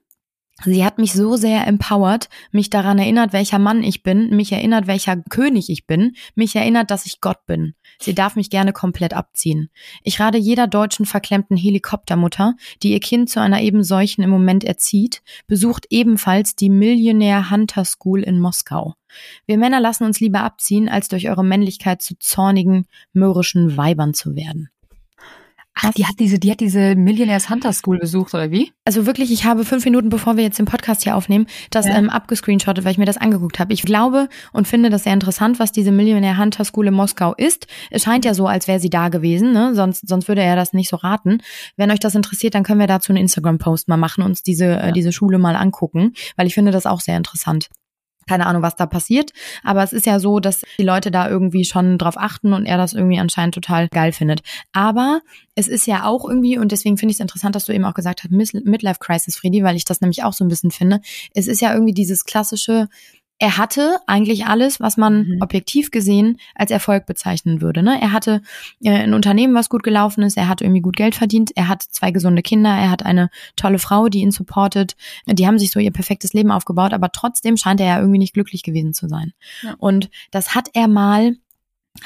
[0.62, 4.86] Sie hat mich so sehr empowert, mich daran erinnert, welcher Mann ich bin, mich erinnert,
[4.86, 7.74] welcher König ich bin, mich erinnert, dass ich Gott bin.
[7.98, 9.68] Sie darf mich gerne komplett abziehen.
[10.04, 14.62] Ich rate jeder deutschen verklemmten Helikoptermutter, die ihr Kind zu einer eben solchen im Moment
[14.62, 18.94] erzieht, besucht ebenfalls die Millionaire Hunter School in Moskau.
[19.46, 24.36] Wir Männer lassen uns lieber abziehen, als durch eure Männlichkeit zu zornigen, mürrischen Weibern zu
[24.36, 24.70] werden.
[25.76, 28.72] Ach, die hat diese, die hat diese Millionaires Hunter School besucht, oder wie?
[28.84, 31.96] Also wirklich, ich habe fünf Minuten, bevor wir jetzt den Podcast hier aufnehmen, das ja.
[31.96, 33.72] ähm, abgescreenshottet, weil ich mir das angeguckt habe.
[33.72, 37.66] Ich glaube und finde das sehr interessant, was diese Millionaire Hunter School in Moskau ist.
[37.90, 39.74] Es scheint ja so, als wäre sie da gewesen, ne?
[39.74, 41.38] Sonst, sonst würde er das nicht so raten.
[41.76, 44.68] Wenn euch das interessiert, dann können wir dazu einen Instagram-Post mal machen, uns diese, äh,
[44.68, 44.88] ja.
[44.88, 47.68] äh, diese Schule mal angucken, weil ich finde das auch sehr interessant.
[48.26, 49.32] Keine Ahnung, was da passiert.
[49.62, 52.76] Aber es ist ja so, dass die Leute da irgendwie schon drauf achten und er
[52.76, 54.42] das irgendwie anscheinend total geil findet.
[54.72, 55.20] Aber
[55.54, 57.94] es ist ja auch irgendwie, und deswegen finde ich es interessant, dass du eben auch
[57.94, 61.00] gesagt hast, Midlife Crisis, Friedi, weil ich das nämlich auch so ein bisschen finde.
[61.34, 62.88] Es ist ja irgendwie dieses klassische,
[63.38, 65.42] er hatte eigentlich alles, was man mhm.
[65.42, 67.82] objektiv gesehen als Erfolg bezeichnen würde.
[67.82, 68.00] Ne?
[68.00, 68.42] Er hatte
[68.82, 71.82] äh, ein Unternehmen, was gut gelaufen ist, er hat irgendwie gut Geld verdient, er hat
[71.82, 74.96] zwei gesunde Kinder, er hat eine tolle Frau, die ihn supportet.
[75.26, 78.34] Die haben sich so ihr perfektes Leben aufgebaut, aber trotzdem scheint er ja irgendwie nicht
[78.34, 79.32] glücklich gewesen zu sein.
[79.62, 79.74] Ja.
[79.78, 81.36] Und das hat er mal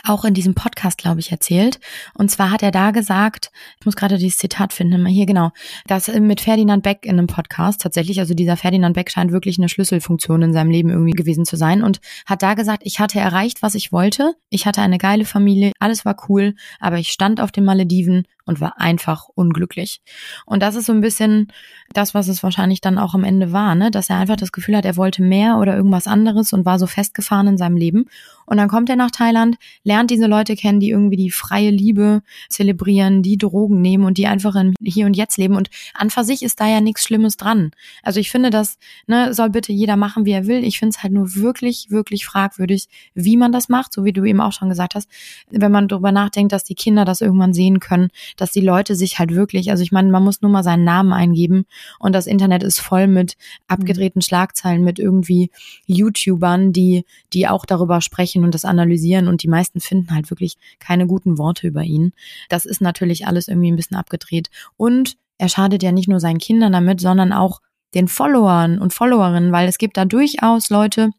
[0.04, 1.80] auch in diesem Podcast, glaube ich, erzählt.
[2.14, 5.50] Und zwar hat er da gesagt, ich muss gerade dieses Zitat finden, hier genau,
[5.86, 9.68] dass mit Ferdinand Beck in einem Podcast tatsächlich, also dieser Ferdinand Beck scheint wirklich eine
[9.68, 13.62] Schlüsselfunktion in seinem Leben irgendwie gewesen zu sein und hat da gesagt, ich hatte erreicht,
[13.62, 14.34] was ich wollte.
[14.50, 18.62] Ich hatte eine geile Familie, alles war cool, aber ich stand auf den Malediven und
[18.62, 20.00] war einfach unglücklich.
[20.46, 21.52] Und das ist so ein bisschen
[21.92, 23.90] das, was es wahrscheinlich dann auch am Ende war, ne?
[23.90, 26.86] dass er einfach das Gefühl hat, er wollte mehr oder irgendwas anderes und war so
[26.86, 28.06] festgefahren in seinem Leben.
[28.46, 32.22] Und dann kommt er nach Thailand, lernt diese Leute kennen, die irgendwie die freie Liebe
[32.48, 35.54] zelebrieren, die Drogen nehmen und die einfach in hier und jetzt leben.
[35.54, 37.72] Und an für sich ist da ja nichts Schlimmes dran.
[38.02, 40.64] Also ich finde, das ne, soll bitte jeder machen, wie er will.
[40.64, 44.24] Ich finde es halt nur wirklich, wirklich fragwürdig, wie man das macht, so wie du
[44.24, 45.10] eben auch schon gesagt hast.
[45.50, 48.08] Wenn man darüber nachdenkt, dass die Kinder das irgendwann sehen können,
[48.40, 51.12] dass die Leute sich halt wirklich, also ich meine, man muss nur mal seinen Namen
[51.12, 51.66] eingeben
[51.98, 55.50] und das Internet ist voll mit abgedrehten Schlagzeilen, mit irgendwie
[55.86, 60.56] YouTubern, die, die auch darüber sprechen und das analysieren und die meisten finden halt wirklich
[60.78, 62.12] keine guten Worte über ihn.
[62.48, 66.38] Das ist natürlich alles irgendwie ein bisschen abgedreht und er schadet ja nicht nur seinen
[66.38, 67.60] Kindern damit, sondern auch
[67.94, 71.10] den Followern und Followerinnen, weil es gibt da durchaus Leute,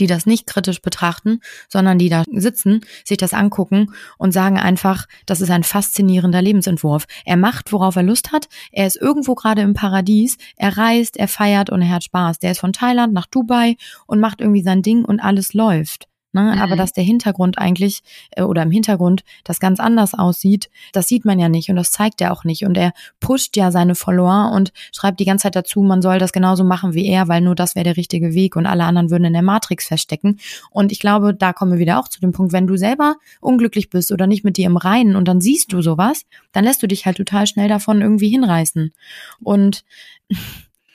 [0.00, 5.06] die das nicht kritisch betrachten, sondern die da sitzen, sich das angucken und sagen einfach,
[5.26, 7.04] das ist ein faszinierender Lebensentwurf.
[7.24, 8.48] Er macht, worauf er Lust hat.
[8.72, 10.36] Er ist irgendwo gerade im Paradies.
[10.56, 12.38] Er reist, er feiert und er hat Spaß.
[12.38, 13.76] Der ist von Thailand nach Dubai
[14.06, 16.08] und macht irgendwie sein Ding und alles läuft.
[16.34, 16.52] Ne?
[16.54, 16.62] Mhm.
[16.62, 21.24] Aber dass der Hintergrund eigentlich äh, oder im Hintergrund das ganz anders aussieht, das sieht
[21.24, 22.64] man ja nicht und das zeigt er auch nicht.
[22.64, 26.32] Und er pusht ja seine Follower und schreibt die ganze Zeit dazu, man soll das
[26.32, 29.24] genauso machen wie er, weil nur das wäre der richtige Weg und alle anderen würden
[29.24, 30.38] in der Matrix verstecken.
[30.70, 33.90] Und ich glaube, da kommen wir wieder auch zu dem Punkt, wenn du selber unglücklich
[33.90, 36.88] bist oder nicht mit dir im Reinen und dann siehst du sowas, dann lässt du
[36.88, 38.92] dich halt total schnell davon irgendwie hinreißen.
[39.40, 39.84] Und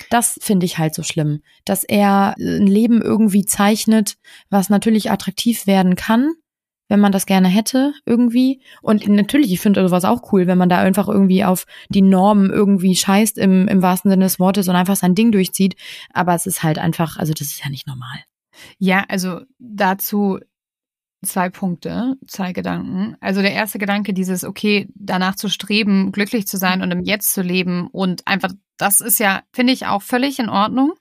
[0.10, 4.18] das finde ich halt so schlimm, dass er ein Leben irgendwie zeichnet,
[4.50, 6.34] was natürlich attraktiv werden kann,
[6.88, 8.62] wenn man das gerne hätte irgendwie.
[8.82, 12.50] Und natürlich, ich finde sowas auch cool, wenn man da einfach irgendwie auf die Normen
[12.50, 15.76] irgendwie scheißt im, im wahrsten Sinne des Wortes und einfach sein Ding durchzieht.
[16.12, 18.24] Aber es ist halt einfach, also das ist ja nicht normal.
[18.78, 20.40] Ja, also dazu
[21.24, 23.16] zwei Punkte, zwei Gedanken.
[23.20, 27.34] Also der erste Gedanke, dieses, okay, danach zu streben, glücklich zu sein und im Jetzt
[27.34, 30.94] zu leben und einfach, das ist ja, finde ich auch völlig in Ordnung.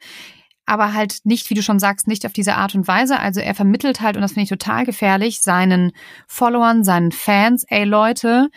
[0.66, 3.18] Aber halt nicht, wie du schon sagst, nicht auf diese Art und Weise.
[3.18, 5.92] Also er vermittelt halt, und das finde ich total gefährlich, seinen
[6.26, 8.50] Followern, seinen Fans, ey Leute,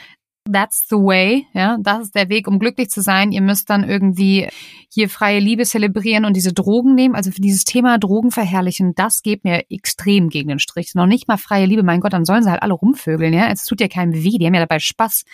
[0.49, 3.31] That's the way, ja, das ist der Weg, um glücklich zu sein.
[3.31, 4.49] Ihr müsst dann irgendwie
[4.89, 7.13] hier freie Liebe zelebrieren und diese Drogen nehmen.
[7.13, 10.95] Also für dieses Thema Drogen verherrlichen, das geht mir extrem gegen den Strich.
[10.95, 13.49] Noch nicht mal freie Liebe, mein Gott, dann sollen sie halt alle rumvögeln, ja.
[13.51, 15.25] Es tut ja keinem weh, die haben ja dabei Spaß.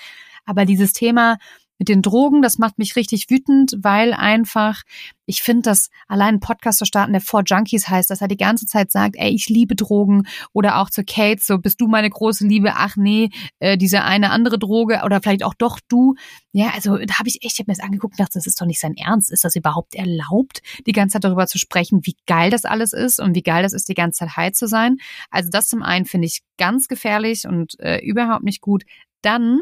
[0.46, 1.38] Aber dieses Thema
[1.77, 4.81] mit den Drogen, das macht mich richtig wütend, weil einfach,
[5.25, 8.37] ich finde, dass allein ein Podcast zu starten, der Four Junkies heißt, dass er die
[8.37, 12.09] ganze Zeit sagt, ey, ich liebe Drogen oder auch zu Kate, so bist du meine
[12.09, 16.15] große Liebe, ach nee, äh, diese eine andere Droge oder vielleicht auch doch du.
[16.51, 18.59] Ja, also da habe ich echt, ich habe mir das angeguckt und dachte, das ist
[18.59, 19.31] doch nicht sein Ernst.
[19.31, 23.19] Ist das überhaupt erlaubt, die ganze Zeit darüber zu sprechen, wie geil das alles ist
[23.19, 24.97] und wie geil das ist, die ganze Zeit high zu sein?
[25.29, 28.83] Also das zum einen finde ich ganz gefährlich und äh, überhaupt nicht gut.
[29.21, 29.61] Dann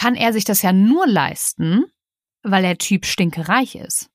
[0.00, 1.84] kann er sich das ja nur leisten,
[2.42, 4.08] weil der Typ stinkereich ist.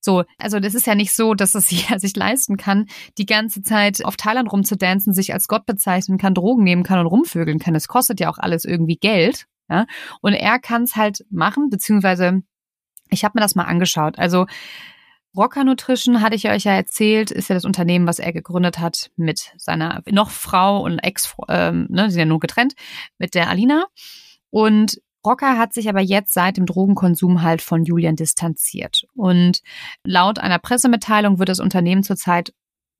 [0.00, 2.86] So, also das ist ja nicht so, dass es jeder sich leisten kann,
[3.18, 7.06] die ganze Zeit auf Thailand rumzudancen, sich als Gott bezeichnen kann, Drogen nehmen kann und
[7.06, 7.76] rumvögeln kann.
[7.76, 9.46] Es kostet ja auch alles irgendwie Geld.
[9.70, 9.86] Ja?
[10.22, 12.42] Und er kann es halt machen, beziehungsweise
[13.10, 14.18] ich habe mir das mal angeschaut.
[14.18, 14.46] Also
[15.36, 19.12] Rocker Nutrition, hatte ich euch ja erzählt, ist ja das Unternehmen, was er gegründet hat
[19.14, 22.74] mit seiner noch Frau und Ex, ähm, ne, sind ja nur getrennt,
[23.18, 23.86] mit der Alina.
[24.50, 29.04] Und Rocker hat sich aber jetzt seit dem Drogenkonsum halt von Julian distanziert.
[29.14, 29.62] Und
[30.04, 32.52] laut einer Pressemitteilung wird das Unternehmen zurzeit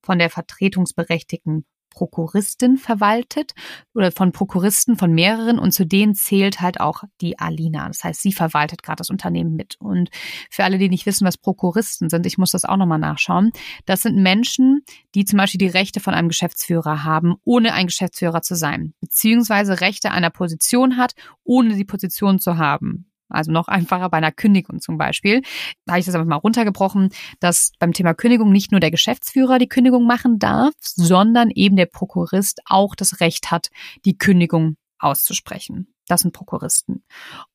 [0.04, 1.64] von der vertretungsberechtigten
[1.94, 3.52] Prokuristin verwaltet
[3.94, 7.88] oder von Prokuristen von mehreren und zu denen zählt halt auch die Alina.
[7.88, 9.76] Das heißt, sie verwaltet gerade das Unternehmen mit.
[9.78, 10.10] Und
[10.50, 13.52] für alle, die nicht wissen, was Prokuristen sind, ich muss das auch nochmal nachschauen.
[13.86, 14.82] Das sind Menschen,
[15.14, 19.80] die zum Beispiel die Rechte von einem Geschäftsführer haben, ohne ein Geschäftsführer zu sein, beziehungsweise
[19.80, 21.14] Rechte einer Position hat,
[21.44, 23.11] ohne die Position zu haben.
[23.32, 25.42] Also noch einfacher bei einer Kündigung zum Beispiel.
[25.86, 27.10] Da habe ich das einfach mal runtergebrochen,
[27.40, 31.86] dass beim Thema Kündigung nicht nur der Geschäftsführer die Kündigung machen darf, sondern eben der
[31.86, 33.68] Prokurist auch das Recht hat,
[34.04, 35.88] die Kündigung auszusprechen.
[36.08, 37.04] Das sind Prokuristen.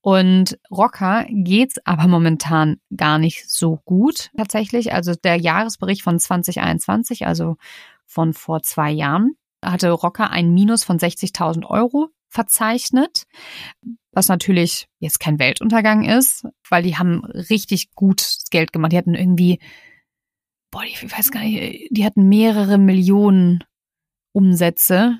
[0.02, 4.94] Und Rocker geht's aber momentan gar nicht so gut tatsächlich.
[4.94, 7.58] Also der Jahresbericht von 2021, also
[8.06, 13.24] von vor zwei Jahren, hatte Rocker ein Minus von 60.000 Euro verzeichnet,
[14.18, 18.92] was natürlich jetzt kein Weltuntergang ist, weil die haben richtig gut Geld gemacht.
[18.92, 19.60] Die hatten irgendwie,
[20.72, 23.64] boah, ich weiß gar nicht, die hatten mehrere Millionen
[24.34, 25.20] Umsätze,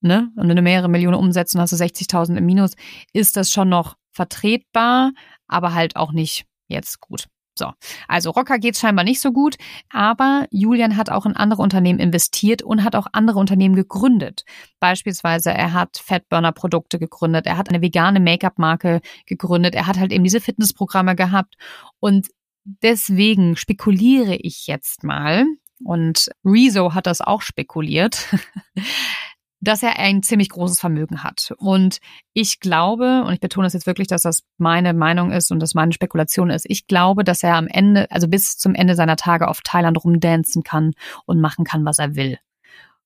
[0.00, 0.32] ne?
[0.34, 2.72] Und wenn du mehrere Millionen Umsätze und hast du 60.000 im Minus,
[3.12, 5.12] ist das schon noch vertretbar,
[5.46, 7.28] aber halt auch nicht jetzt gut.
[7.58, 7.72] So,
[8.06, 9.56] also Rocker geht scheinbar nicht so gut,
[9.90, 14.44] aber Julian hat auch in andere Unternehmen investiert und hat auch andere Unternehmen gegründet.
[14.78, 20.24] Beispielsweise er hat Fatburner-Produkte gegründet, er hat eine vegane Make-up-Marke gegründet, er hat halt eben
[20.24, 21.54] diese Fitnessprogramme gehabt
[21.98, 22.28] und
[22.64, 25.46] deswegen spekuliere ich jetzt mal,
[25.84, 28.34] und Rezo hat das auch spekuliert,
[29.60, 31.52] dass er ein ziemlich großes Vermögen hat.
[31.58, 31.98] Und
[32.34, 35.74] ich glaube, und ich betone es jetzt wirklich, dass das meine Meinung ist und dass
[35.74, 39.48] meine Spekulation ist, ich glaube, dass er am Ende, also bis zum Ende seiner Tage
[39.48, 40.92] auf Thailand rumdancen kann
[41.24, 42.38] und machen kann, was er will.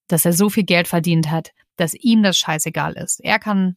[0.09, 3.21] Dass er so viel Geld verdient hat, dass ihm das scheißegal ist.
[3.21, 3.77] Er kann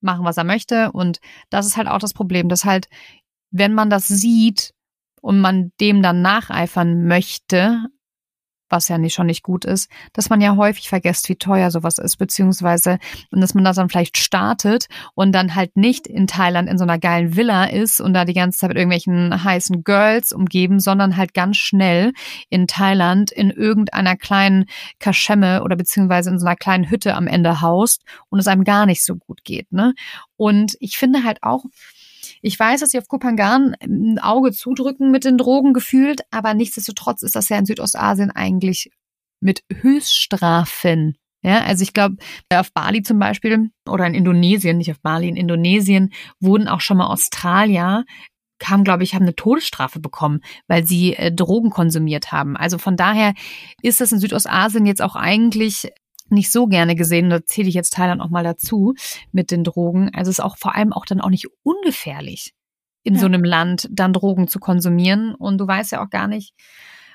[0.00, 0.92] machen, was er möchte.
[0.92, 1.20] Und
[1.50, 2.88] das ist halt auch das Problem, dass halt,
[3.50, 4.74] wenn man das sieht
[5.20, 7.86] und man dem dann nacheifern möchte,
[8.68, 11.98] was ja nicht, schon nicht gut ist, dass man ja häufig vergisst, wie teuer sowas
[11.98, 12.98] ist, beziehungsweise,
[13.30, 16.84] und dass man das dann vielleicht startet und dann halt nicht in Thailand in so
[16.84, 21.16] einer geilen Villa ist und da die ganze Zeit mit irgendwelchen heißen Girls umgeben, sondern
[21.16, 22.12] halt ganz schnell
[22.50, 24.66] in Thailand in irgendeiner kleinen
[24.98, 28.86] Kaschemme oder beziehungsweise in so einer kleinen Hütte am Ende haust und es einem gar
[28.86, 29.94] nicht so gut geht, ne?
[30.36, 31.64] Und ich finde halt auch,
[32.42, 37.22] ich weiß, dass sie auf Kupangan ein Auge zudrücken mit den Drogen gefühlt, aber nichtsdestotrotz
[37.22, 38.90] ist das ja in Südostasien eigentlich
[39.40, 41.16] mit Höchststrafen.
[41.42, 42.16] Ja, also ich glaube,
[42.52, 46.96] auf Bali zum Beispiel oder in Indonesien, nicht auf Bali, in Indonesien wurden auch schon
[46.96, 48.04] mal Australier
[48.58, 52.56] kam, glaube ich, haben eine Todesstrafe bekommen, weil sie äh, Drogen konsumiert haben.
[52.56, 53.34] Also von daher
[53.82, 55.90] ist das in Südostasien jetzt auch eigentlich
[56.30, 57.30] nicht so gerne gesehen.
[57.30, 58.94] Da zähle ich jetzt Thailand auch mal dazu
[59.32, 60.10] mit den Drogen.
[60.14, 62.54] Also es ist auch vor allem auch dann auch nicht ungefährlich,
[63.02, 63.20] in ja.
[63.20, 65.34] so einem Land dann Drogen zu konsumieren.
[65.34, 66.54] Und du weißt ja auch gar nicht,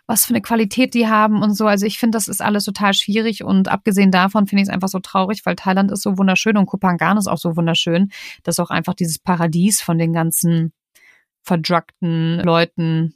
[0.06, 1.66] was für eine Qualität die haben und so.
[1.66, 4.90] Also ich finde, das ist alles total schwierig und abgesehen davon finde ich es einfach
[4.90, 8.12] so traurig, weil Thailand ist so wunderschön und Kopangan ist auch so wunderschön,
[8.44, 10.74] dass auch einfach dieses Paradies von den ganzen
[11.44, 13.16] verdruckten Leuten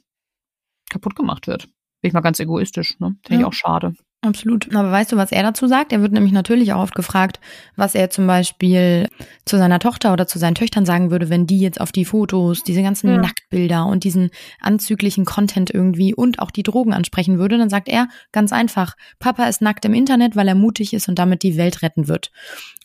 [0.90, 1.64] kaputt gemacht wird.
[2.00, 3.16] Bin ich mal ganz egoistisch, ne?
[3.26, 3.40] Finde ja.
[3.40, 3.94] ich auch schade.
[4.20, 4.74] Absolut.
[4.74, 5.92] Aber weißt du, was er dazu sagt?
[5.92, 7.38] Er wird nämlich natürlich auch oft gefragt,
[7.76, 9.08] was er zum Beispiel
[9.44, 12.64] zu seiner Tochter oder zu seinen Töchtern sagen würde, wenn die jetzt auf die Fotos,
[12.64, 13.18] diese ganzen ja.
[13.18, 17.58] Nacktbilder und diesen anzüglichen Content irgendwie und auch die Drogen ansprechen würde.
[17.58, 21.16] Dann sagt er ganz einfach, Papa ist nackt im Internet, weil er mutig ist und
[21.16, 22.32] damit die Welt retten wird.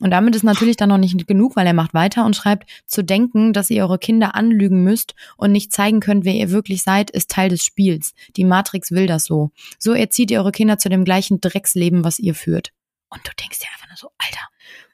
[0.01, 3.03] Und damit ist natürlich dann noch nicht genug, weil er macht weiter und schreibt, zu
[3.03, 7.09] denken, dass ihr eure Kinder anlügen müsst und nicht zeigen könnt, wer ihr wirklich seid,
[7.09, 8.13] ist Teil des Spiels.
[8.35, 9.49] Die Matrix will das so.
[9.79, 12.71] So erzieht ihr eure Kinder zu dem gleichen gleichen Drecksleben, was ihr führt.
[13.09, 14.47] Und du denkst dir einfach nur so, Alter.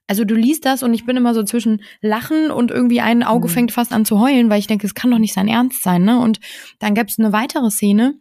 [0.08, 3.48] Also du liest das und ich bin immer so zwischen Lachen und irgendwie ein Auge
[3.48, 3.52] mhm.
[3.52, 6.04] fängt fast an zu heulen, weil ich denke, es kann doch nicht sein Ernst sein,
[6.04, 6.20] ne?
[6.20, 6.40] Und
[6.80, 8.16] dann gäbe es eine weitere Szene,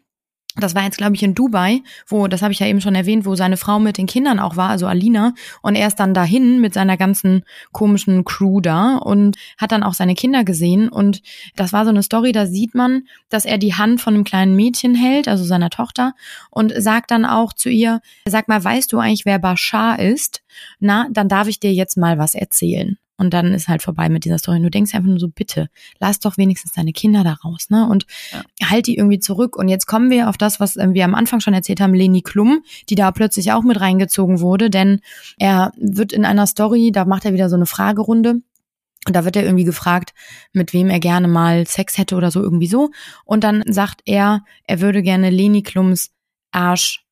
[0.60, 3.24] das war jetzt, glaube ich, in Dubai, wo, das habe ich ja eben schon erwähnt,
[3.26, 5.34] wo seine Frau mit den Kindern auch war, also Alina.
[5.62, 9.94] Und er ist dann dahin mit seiner ganzen komischen Crew da und hat dann auch
[9.94, 10.88] seine Kinder gesehen.
[10.88, 11.22] Und
[11.56, 14.56] das war so eine Story, da sieht man, dass er die Hand von einem kleinen
[14.56, 16.14] Mädchen hält, also seiner Tochter,
[16.50, 20.42] und sagt dann auch zu ihr, sag mal, weißt du eigentlich, wer Bashar ist?
[20.80, 22.98] Na, dann darf ich dir jetzt mal was erzählen.
[23.18, 24.58] Und dann ist halt vorbei mit dieser Story.
[24.58, 27.88] Und du denkst einfach nur so, bitte, lass doch wenigstens deine Kinder da raus, ne?
[27.88, 28.70] Und ja.
[28.70, 29.56] halt die irgendwie zurück.
[29.56, 32.22] Und jetzt kommen wir auf das, was äh, wir am Anfang schon erzählt haben, Leni
[32.22, 35.00] Klum, die da plötzlich auch mit reingezogen wurde, denn
[35.36, 38.40] er wird in einer Story, da macht er wieder so eine Fragerunde.
[39.06, 40.12] Und da wird er irgendwie gefragt,
[40.52, 42.90] mit wem er gerne mal Sex hätte oder so irgendwie so.
[43.24, 46.10] Und dann sagt er, er würde gerne Leni Klums
[46.52, 47.04] Arsch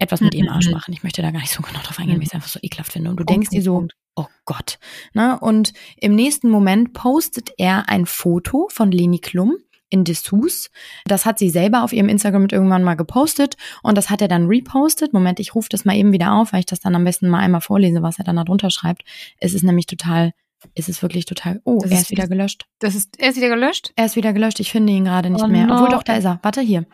[0.00, 0.74] etwas mit ihrem Arsch mhm.
[0.74, 0.92] machen.
[0.92, 2.92] Ich möchte da gar nicht so genau drauf eingehen, weil ich es einfach so ekelhaft
[2.92, 3.10] finde.
[3.10, 4.78] Und du denkst dir so, oh Gott.
[5.14, 5.38] Ne?
[5.38, 9.56] Und im nächsten Moment postet er ein Foto von Leni Klum
[9.88, 10.70] in Dessous.
[11.04, 14.46] Das hat sie selber auf ihrem Instagram irgendwann mal gepostet und das hat er dann
[14.46, 15.12] repostet.
[15.12, 17.40] Moment, ich rufe das mal eben wieder auf, weil ich das dann am besten mal
[17.40, 19.04] einmal vorlese, was er dann da drunter schreibt.
[19.38, 20.32] Es ist nämlich total
[20.74, 21.60] es ist wirklich total.
[21.64, 22.66] Oh, das er ist, ist wieder gelöscht.
[22.78, 23.92] Das ist, er ist wieder gelöscht?
[23.94, 24.58] Er ist wieder gelöscht.
[24.58, 25.66] Ich finde ihn gerade nicht oh mehr.
[25.66, 25.74] No.
[25.74, 26.40] Obwohl doch, da ist er.
[26.42, 26.86] Warte hier.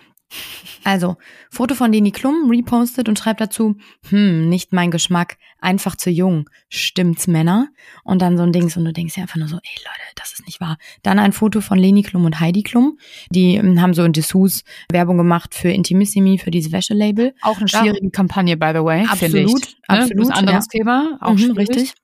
[0.85, 1.17] Also,
[1.51, 3.77] Foto von Leni Klum repostet und schreibt dazu,
[4.09, 6.49] hm, nicht mein Geschmack, einfach zu jung.
[6.69, 7.69] Stimmt's, Männer?
[8.03, 10.33] Und dann so ein Ding, und du denkst ja einfach nur so, ey Leute, das
[10.33, 10.79] ist nicht wahr.
[11.03, 12.99] Dann ein Foto von Leni Klum und Heidi Klum.
[13.31, 17.35] Die ähm, haben so in Dessous Werbung gemacht für Intimissimi, für dieses Wäschelabel.
[17.43, 18.11] Auch eine schwierige ja.
[18.11, 19.07] Kampagne, by the way.
[19.09, 19.77] Absolut, ich.
[19.87, 20.17] absolut.
[20.17, 20.29] Ne?
[20.29, 20.79] Das anderes ja.
[20.79, 21.95] Thema, auch mhm, richtig.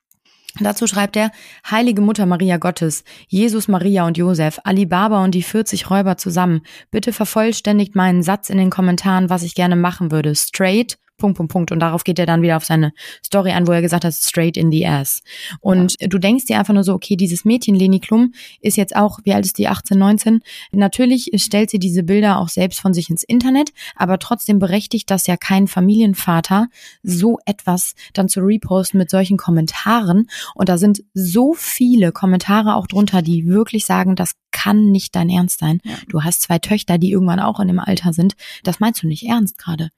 [0.61, 1.31] Dazu schreibt er,
[1.69, 6.63] Heilige Mutter Maria Gottes, Jesus, Maria und Josef, Alibaba und die 40 Räuber zusammen.
[6.91, 10.35] Bitte vervollständigt meinen Satz in den Kommentaren, was ich gerne machen würde.
[10.35, 11.73] Straight, Punkt, Punkt, Punkt.
[11.73, 12.93] Und darauf geht er dann wieder auf seine
[13.25, 15.23] Story an, wo er gesagt hat, straight in the ass.
[15.61, 16.07] Und ja.
[16.07, 19.35] du denkst dir einfach nur so, okay, dieses Mädchen, Leni Klum, ist jetzt auch, wie
[19.35, 20.41] alt ist die, 18, 19?
[20.73, 25.27] Natürlich stellt sie diese Bilder auch selbst von sich ins Internet, aber trotzdem berechtigt das
[25.27, 26.69] ja kein Familienvater,
[27.03, 30.29] so etwas dann zu reposten mit solchen Kommentaren.
[30.55, 35.31] Und da sind so viele Kommentare auch drunter, die wirklich sagen, das kann nicht dein
[35.31, 35.81] Ernst sein.
[35.85, 35.95] Ja.
[36.09, 38.35] Du hast zwei Töchter, die irgendwann auch in dem Alter sind.
[38.63, 39.91] Das meinst du nicht ernst gerade.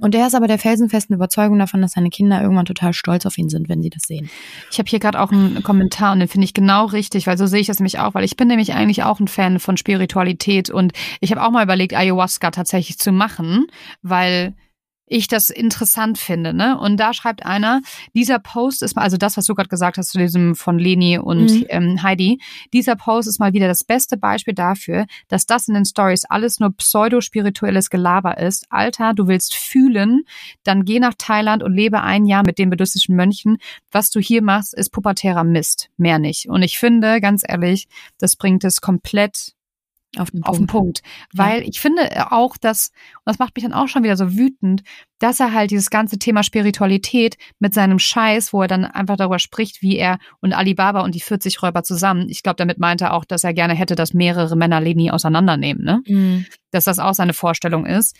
[0.00, 3.38] Und der ist aber der felsenfesten Überzeugung davon, dass seine Kinder irgendwann total stolz auf
[3.38, 4.30] ihn sind, wenn sie das sehen.
[4.70, 7.46] Ich habe hier gerade auch einen Kommentar und den finde ich genau richtig, weil so
[7.46, 10.70] sehe ich das nämlich auch, weil ich bin nämlich eigentlich auch ein Fan von Spiritualität
[10.70, 13.66] und ich habe auch mal überlegt, Ayahuasca tatsächlich zu machen,
[14.02, 14.54] weil
[15.08, 16.54] ich das interessant finde.
[16.54, 16.78] Ne?
[16.78, 17.80] Und da schreibt einer,
[18.14, 21.18] dieser Post ist mal, also das, was du gerade gesagt hast zu diesem von Leni
[21.18, 21.66] und mhm.
[21.68, 22.40] ähm, Heidi,
[22.72, 26.60] dieser Post ist mal wieder das beste Beispiel dafür, dass das in den Stories alles
[26.60, 28.66] nur pseudo-spirituelles Gelaber ist.
[28.70, 30.24] Alter, du willst fühlen,
[30.64, 33.58] dann geh nach Thailand und lebe ein Jahr mit den buddhistischen Mönchen.
[33.90, 36.48] Was du hier machst, ist pubertärer Mist, mehr nicht.
[36.48, 37.88] Und ich finde, ganz ehrlich,
[38.18, 39.54] das bringt es komplett
[40.16, 41.02] auf den, auf den Punkt.
[41.32, 41.68] Weil ja.
[41.68, 44.82] ich finde auch, dass, und das macht mich dann auch schon wieder so wütend,
[45.18, 49.38] dass er halt dieses ganze Thema Spiritualität mit seinem Scheiß, wo er dann einfach darüber
[49.38, 53.12] spricht, wie er und Alibaba und die 40 Räuber zusammen, ich glaube, damit meint er
[53.12, 56.02] auch, dass er gerne hätte, dass mehrere Männer Leni auseinandernehmen, ne?
[56.06, 56.46] Mhm.
[56.70, 58.16] Dass das auch seine Vorstellung ist,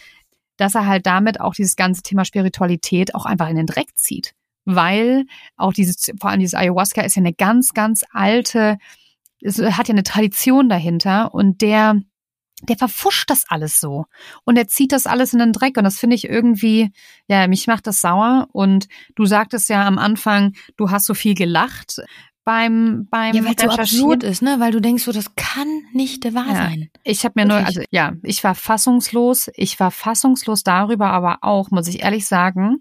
[0.58, 4.34] dass er halt damit auch dieses ganze Thema Spiritualität auch einfach in den Dreck zieht.
[4.64, 5.24] Weil
[5.56, 8.76] auch dieses, vor allem dieses Ayahuasca ist ja eine ganz, ganz alte,
[9.40, 12.00] es hat ja eine Tradition dahinter und der,
[12.62, 14.06] der verfuscht das alles so.
[14.44, 15.76] Und er zieht das alles in den Dreck.
[15.76, 16.90] Und das finde ich irgendwie,
[17.28, 18.48] ja, mich macht das sauer.
[18.52, 22.00] Und du sagtest ja am Anfang, du hast so viel gelacht
[22.44, 24.58] beim beim Ja, weil es so absurd ist, ne?
[24.58, 26.54] Weil du denkst so, das kann nicht wahr ja.
[26.54, 26.88] sein.
[27.04, 29.50] Ich habe mir nur, also ja, ich war fassungslos.
[29.54, 32.78] Ich war fassungslos darüber, aber auch, muss ich ehrlich sagen,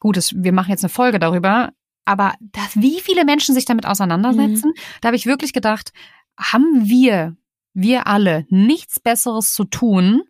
[0.00, 1.70] gut, es, wir machen jetzt eine Folge darüber,
[2.08, 4.80] aber das, wie viele Menschen sich damit auseinandersetzen, mhm.
[5.02, 5.92] da habe ich wirklich gedacht,
[6.38, 7.36] haben wir,
[7.74, 10.22] wir alle, nichts Besseres zu tun,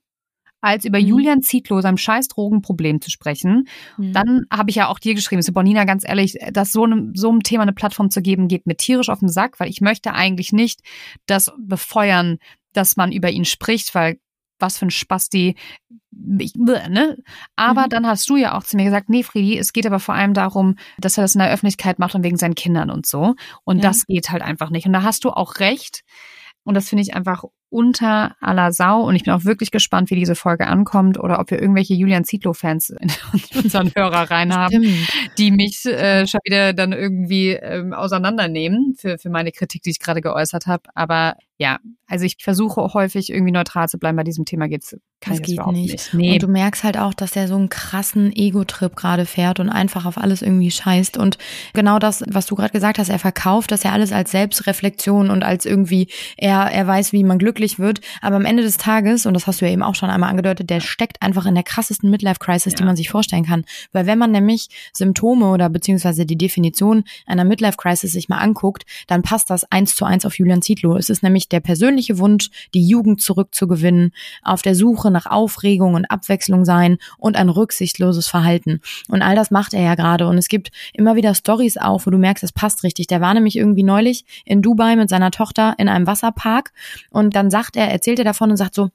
[0.61, 1.07] als über mhm.
[1.07, 3.69] Julian Zietlow, seinem scheiß Drogenproblem zu sprechen.
[3.97, 4.13] Mhm.
[4.13, 7.31] Dann habe ich ja auch dir geschrieben, so Bonina, ganz ehrlich, das so einem, so
[7.31, 10.15] einem Thema eine Plattform zu geben, geht mir tierisch auf den Sack, weil ich möchte
[10.15, 10.81] eigentlich nicht
[11.27, 12.39] das befeuern,
[12.73, 14.19] dass man über ihn spricht, weil
[14.61, 15.57] was für ein Spasti.
[16.39, 17.17] Ich, ne?
[17.57, 17.89] Aber mhm.
[17.91, 20.35] dann hast du ja auch zu mir gesagt, nee, Friedi, es geht aber vor allem
[20.35, 23.35] darum, dass er das in der Öffentlichkeit macht und wegen seinen Kindern und so.
[23.65, 23.83] Und ja.
[23.83, 24.87] das geht halt einfach nicht.
[24.87, 26.03] Und da hast du auch recht.
[26.69, 29.01] Und das finde ich einfach unter aller Sau.
[29.01, 32.25] Und ich bin auch wirklich gespannt, wie diese Folge ankommt oder ob wir irgendwelche Julian
[32.25, 33.11] Zietlow-Fans in
[33.65, 34.85] unseren Hörereien haben,
[35.39, 39.99] die mich äh, schon wieder dann irgendwie ähm, auseinandernehmen für, für meine Kritik, die ich
[39.99, 40.83] gerade geäußert habe.
[40.95, 44.19] Aber ja, also ich versuche häufig irgendwie neutral zu bleiben.
[44.19, 45.93] Bei diesem Thema geht's kann das geht nicht.
[45.93, 46.15] nicht.
[46.15, 46.33] Nee.
[46.35, 50.07] Und du merkst halt auch, dass der so einen krassen Ego-Trip gerade fährt und einfach
[50.07, 51.17] auf alles irgendwie scheißt.
[51.17, 51.39] Und
[51.73, 55.43] genau das, was du gerade gesagt hast, er verkauft das ja alles als Selbstreflexion und
[55.43, 56.07] als irgendwie,
[56.37, 58.01] er, er weiß, wie man glücklich wird.
[58.21, 60.71] Aber am Ende des Tages, und das hast du ja eben auch schon einmal angedeutet,
[60.71, 62.77] der steckt einfach in der krassesten Midlife-Crisis, ja.
[62.77, 63.65] die man sich vorstellen kann.
[63.93, 69.23] Weil wenn man nämlich Symptome oder beziehungsweise die Definition einer Midlife-Crisis sich mal anguckt, dann
[69.23, 70.97] passt das eins zu eins auf Julian Zietlow.
[70.97, 74.13] Es ist nämlich der persönliche Wunsch, die Jugend zurückzugewinnen,
[74.43, 78.81] auf der Suche nach Aufregung und Abwechslung sein und ein rücksichtsloses Verhalten.
[79.09, 80.27] Und all das macht er ja gerade.
[80.27, 83.07] Und es gibt immer wieder Stories auf, wo du merkst, es passt richtig.
[83.07, 86.73] Der war nämlich irgendwie neulich in Dubai mit seiner Tochter in einem Wasserpark
[87.11, 88.91] und dann sagt er, erzählt er davon und sagt so,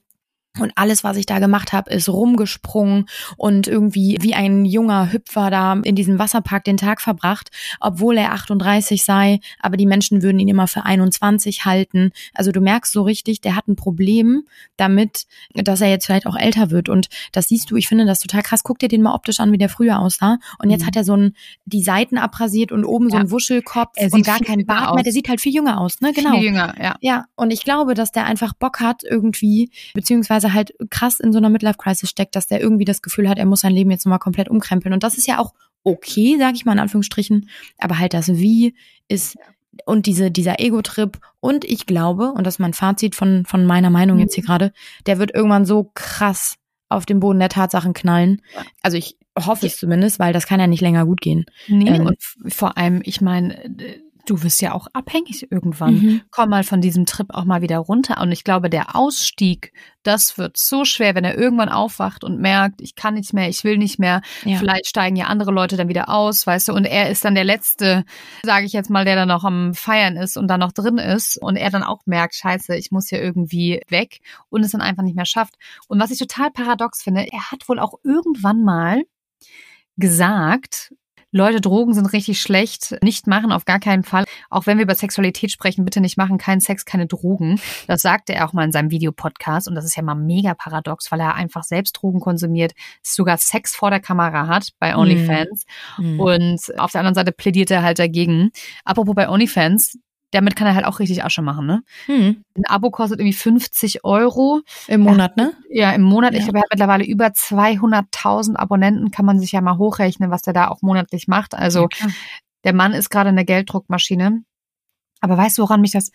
[0.60, 5.50] und alles, was ich da gemacht habe, ist rumgesprungen und irgendwie wie ein junger Hüpfer
[5.50, 7.50] da in diesem Wasserpark den Tag verbracht,
[7.80, 12.12] obwohl er 38 sei, aber die Menschen würden ihn immer für 21 halten.
[12.34, 14.44] Also du merkst so richtig, der hat ein Problem
[14.76, 16.88] damit, dass er jetzt vielleicht auch älter wird.
[16.88, 18.62] Und das siehst du, ich finde das total krass.
[18.62, 20.38] Guck dir den mal optisch an, wie der früher aussah.
[20.60, 20.86] Und jetzt mhm.
[20.86, 21.34] hat er so ein,
[21.64, 23.10] die Seiten abrasiert und oben ja.
[23.10, 24.94] so ein Wuschelkopf er und gar keinen Bart aus.
[24.94, 25.04] mehr.
[25.04, 26.12] Der sieht halt viel jünger aus, ne?
[26.12, 26.34] Genau.
[26.34, 26.96] Viel jünger, ja.
[27.00, 27.24] Ja.
[27.34, 31.38] Und ich glaube, dass der einfach Bock hat irgendwie, beziehungsweise er halt krass in so
[31.38, 34.18] einer Midlife-Crisis steckt, dass der irgendwie das Gefühl hat, er muss sein Leben jetzt nochmal
[34.18, 34.92] komplett umkrempeln.
[34.92, 38.74] Und das ist ja auch okay, sage ich mal in Anführungsstrichen, aber halt das Wie
[39.08, 39.36] ist
[39.86, 43.90] und diese, dieser Ego-Trip und ich glaube, und das ist mein Fazit von, von meiner
[43.90, 44.46] Meinung jetzt hier mhm.
[44.46, 44.72] gerade,
[45.06, 46.56] der wird irgendwann so krass
[46.88, 48.40] auf den Boden der Tatsachen knallen.
[48.82, 51.44] Also ich hoffe es zumindest, weil das kann ja nicht länger gut gehen.
[51.66, 53.58] Nee, ähm, und vor allem, ich meine,
[54.26, 55.94] du wirst ja auch abhängig irgendwann.
[55.94, 56.22] Mhm.
[56.30, 58.20] Komm mal von diesem Trip auch mal wieder runter.
[58.20, 59.72] Und ich glaube, der Ausstieg,
[60.02, 63.64] das wird so schwer, wenn er irgendwann aufwacht und merkt, ich kann nicht mehr, ich
[63.64, 64.22] will nicht mehr.
[64.44, 64.58] Ja.
[64.58, 66.72] Vielleicht steigen ja andere Leute dann wieder aus, weißt du.
[66.72, 68.04] Und er ist dann der Letzte,
[68.42, 71.36] sage ich jetzt mal, der dann noch am Feiern ist und dann noch drin ist.
[71.40, 74.20] Und er dann auch merkt, scheiße, ich muss hier irgendwie weg
[74.50, 75.54] und es dann einfach nicht mehr schafft.
[75.88, 79.02] Und was ich total paradox finde, er hat wohl auch irgendwann mal
[79.96, 80.92] gesagt,
[81.36, 82.96] Leute, Drogen sind richtig schlecht.
[83.02, 84.24] Nicht machen, auf gar keinen Fall.
[84.50, 86.38] Auch wenn wir über Sexualität sprechen, bitte nicht machen.
[86.38, 87.60] Kein Sex, keine Drogen.
[87.88, 89.66] Das sagte er auch mal in seinem Videopodcast.
[89.66, 92.72] Und das ist ja mal mega paradox, weil er einfach selbst Drogen konsumiert,
[93.02, 95.00] sogar Sex vor der Kamera hat bei mhm.
[95.00, 95.64] OnlyFans.
[95.98, 96.20] Mm.
[96.20, 98.52] Und auf der anderen Seite plädiert er halt dagegen.
[98.84, 99.98] Apropos bei OnlyFans,
[100.34, 101.82] damit kann er halt auch richtig Asche machen, ne?
[102.06, 102.42] Hm.
[102.56, 104.62] Ein Abo kostet irgendwie 50 Euro.
[104.88, 105.54] Im Monat, ne?
[105.70, 106.34] Ja, im Monat.
[106.34, 106.40] Ja.
[106.40, 109.10] Ich er hat mittlerweile über 200.000 Abonnenten.
[109.10, 111.54] Kann man sich ja mal hochrechnen, was der da auch monatlich macht.
[111.54, 112.08] Also ja,
[112.64, 114.42] der Mann ist gerade eine Gelddruckmaschine.
[115.20, 116.10] Aber weißt du, woran mich das...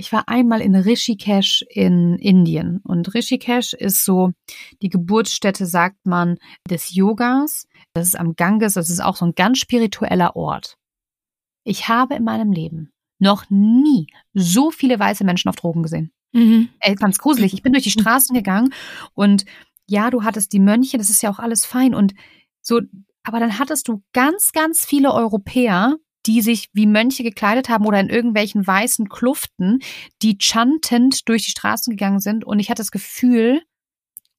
[0.00, 4.30] Ich war einmal in Rishikesh in Indien und Rishikesh ist so
[4.80, 6.38] die Geburtsstätte, sagt man,
[6.70, 7.66] des Yogas.
[7.94, 10.76] Das ist am Ganges, das ist auch so ein ganz spiritueller Ort.
[11.64, 16.12] Ich habe in meinem Leben noch nie so viele weiße Menschen auf Drogen gesehen.
[16.32, 16.68] Mhm.
[16.80, 17.54] Ey, ganz gruselig.
[17.54, 18.72] Ich bin durch die Straßen gegangen
[19.14, 19.44] und
[19.86, 22.14] ja, du hattest die Mönche, das ist ja auch alles fein und
[22.60, 22.80] so,
[23.22, 25.96] aber dann hattest du ganz, ganz viele Europäer,
[26.26, 29.78] die sich wie Mönche gekleidet haben oder in irgendwelchen weißen Kluften,
[30.20, 33.62] die chantend durch die Straßen gegangen sind und ich hatte das Gefühl,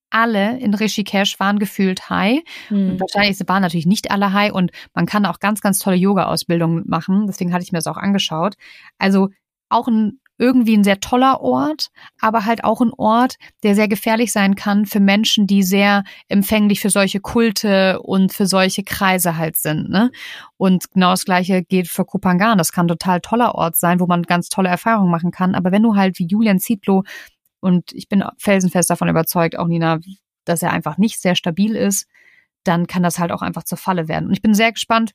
[0.09, 2.41] alle in Rishikesh waren gefühlt high.
[2.69, 2.91] Mhm.
[2.91, 6.83] Und wahrscheinlich waren natürlich nicht alle high und man kann auch ganz, ganz tolle Yoga-Ausbildungen
[6.87, 7.27] machen.
[7.27, 8.55] Deswegen hatte ich mir das auch angeschaut.
[8.97, 9.29] Also
[9.69, 11.89] auch ein irgendwie ein sehr toller Ort,
[12.19, 16.79] aber halt auch ein Ort, der sehr gefährlich sein kann für Menschen, die sehr empfänglich
[16.79, 19.89] für solche Kulte und für solche Kreise halt sind.
[19.89, 20.11] Ne?
[20.57, 22.57] Und genau das gleiche geht für Kupangan.
[22.57, 25.55] Das kann ein total toller Ort sein, wo man ganz tolle Erfahrungen machen kann.
[25.55, 27.03] Aber wenn du halt wie Julian Zietlow
[27.59, 29.99] und ich bin felsenfest davon überzeugt, auch Nina,
[30.45, 32.07] dass er einfach nicht sehr stabil ist,
[32.63, 34.27] dann kann das halt auch einfach zur Falle werden.
[34.27, 35.11] Und ich bin sehr gespannt,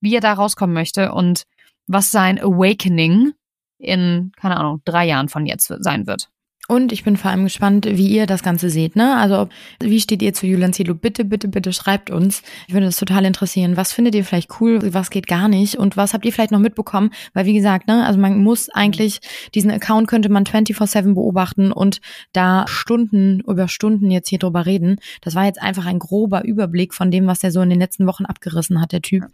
[0.00, 1.44] wie er da rauskommen möchte und
[1.86, 3.32] was sein Awakening
[3.78, 6.30] in, keine Ahnung, drei Jahren von jetzt sein wird.
[6.68, 8.96] Und ich bin vor allem gespannt, wie ihr das Ganze seht.
[8.96, 9.16] Ne?
[9.16, 9.48] Also
[9.80, 10.94] wie steht ihr zu Julian Zielo?
[10.94, 12.42] Bitte, bitte, bitte schreibt uns.
[12.66, 13.76] Ich würde das total interessieren.
[13.76, 14.80] Was findet ihr vielleicht cool?
[14.92, 15.76] Was geht gar nicht?
[15.76, 17.10] Und was habt ihr vielleicht noch mitbekommen?
[17.34, 19.20] Weil wie gesagt, ne, also man muss eigentlich,
[19.54, 22.00] diesen Account könnte man 24-7 beobachten und
[22.32, 24.96] da Stunden über Stunden jetzt hier drüber reden.
[25.20, 28.06] Das war jetzt einfach ein grober Überblick von dem, was der so in den letzten
[28.08, 29.24] Wochen abgerissen hat, der Typ.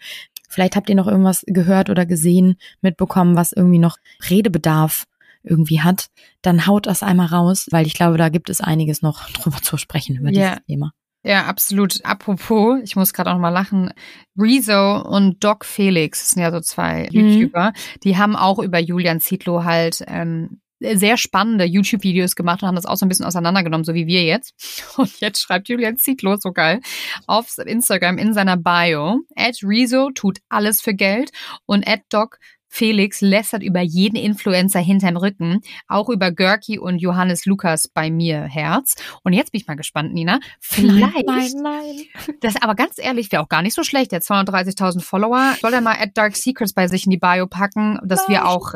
[0.50, 3.96] Vielleicht habt ihr noch irgendwas gehört oder gesehen, mitbekommen, was irgendwie noch
[4.28, 5.06] Redebedarf
[5.42, 6.06] irgendwie hat,
[6.42, 9.76] dann haut das einmal raus, weil ich glaube, da gibt es einiges noch drüber zu
[9.76, 10.50] sprechen über yeah.
[10.50, 10.92] dieses Thema.
[11.24, 12.04] Ja, absolut.
[12.04, 13.92] Apropos, ich muss gerade auch noch mal lachen.
[14.36, 17.28] Rezo und Doc Felix, das sind ja so zwei mhm.
[17.28, 17.72] YouTuber,
[18.02, 22.86] die haben auch über Julian Zietlow halt ähm, sehr spannende YouTube-Videos gemacht und haben das
[22.86, 24.52] auch so ein bisschen auseinandergenommen, so wie wir jetzt.
[24.96, 26.80] Und jetzt schreibt Julian Zietlow, so geil,
[27.26, 31.30] auf Instagram in seiner Bio, at Rezo tut alles für Geld
[31.66, 32.38] und at Doc
[32.72, 38.44] Felix lästert über jeden Influencer hinterm Rücken, auch über Görki und Johannes Lukas bei mir
[38.44, 38.94] Herz.
[39.22, 40.40] Und jetzt bin ich mal gespannt, Nina.
[40.58, 41.26] Vielleicht.
[41.26, 42.36] Nein, nein, nein.
[42.40, 44.10] Das aber ganz ehrlich, wäre auch gar nicht so schlecht.
[44.10, 45.54] Der 230.000 Follower.
[45.60, 48.30] Soll er mal at Dark Secrets bei sich in die Bio packen, dass nein.
[48.30, 48.72] wir auch,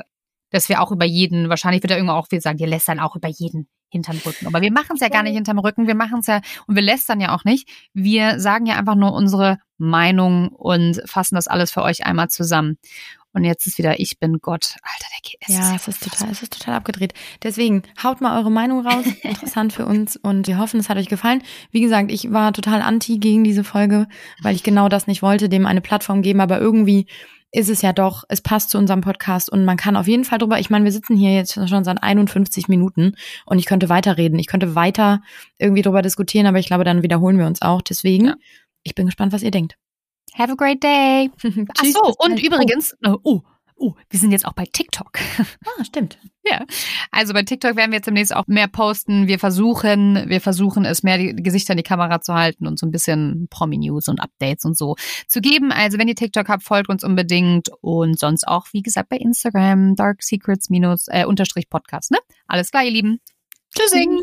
[0.51, 3.17] dass wir auch über jeden, wahrscheinlich wird er irgendwann auch wieder sagen, wir lästern auch
[3.17, 4.47] über jeden hinterm Rücken.
[4.47, 6.83] Aber wir machen es ja gar nicht hinterm Rücken, wir machen es ja und wir
[6.83, 7.69] lästern ja auch nicht.
[7.95, 12.79] Wir sagen ja einfach nur unsere Meinung und fassen das alles für euch einmal zusammen.
[13.37, 14.77] Und jetzt ist wieder ich bin Gott.
[14.83, 15.41] Alter, der geht.
[15.47, 17.13] Es ja, ist es ist total, es ist total abgedreht.
[17.43, 19.05] Deswegen haut mal eure Meinung raus.
[19.23, 21.43] Interessant für uns und wir hoffen, es hat euch gefallen.
[21.71, 24.09] Wie gesagt, ich war total anti gegen diese Folge,
[24.41, 26.41] weil ich genau das nicht wollte, dem eine Plattform geben.
[26.41, 27.09] Aber irgendwie
[27.53, 30.39] ist es ja doch, es passt zu unserem Podcast und man kann auf jeden Fall
[30.39, 34.39] drüber, ich meine, wir sitzen hier jetzt schon seit 51 Minuten und ich könnte weiterreden.
[34.39, 35.21] Ich könnte weiter
[35.59, 37.83] irgendwie drüber diskutieren, aber ich glaube, dann wiederholen wir uns auch.
[37.83, 38.35] Deswegen, ja.
[38.83, 39.77] ich bin gespannt, was ihr denkt.
[40.35, 41.31] Have a great day.
[41.79, 43.17] Ach so, und übrigens, oh.
[43.23, 43.41] oh,
[43.77, 45.19] oh, wir sind jetzt auch bei TikTok.
[45.65, 46.19] Ah, stimmt.
[46.49, 46.65] Ja.
[47.11, 49.27] Also bei TikTok werden wir jetzt demnächst auch mehr posten.
[49.27, 52.87] Wir versuchen, wir versuchen es mehr die Gesichter in die Kamera zu halten und so
[52.87, 54.95] ein bisschen Promi-News und Updates und so
[55.27, 55.73] zu geben.
[55.73, 59.97] Also wenn ihr TikTok habt, folgt uns unbedingt und sonst auch, wie gesagt, bei Instagram,
[59.97, 62.19] Dark Secrets minus, äh, unterstrich Podcast, ne?
[62.47, 63.19] Alles klar, ihr Lieben.
[63.77, 64.23] Tschüssing.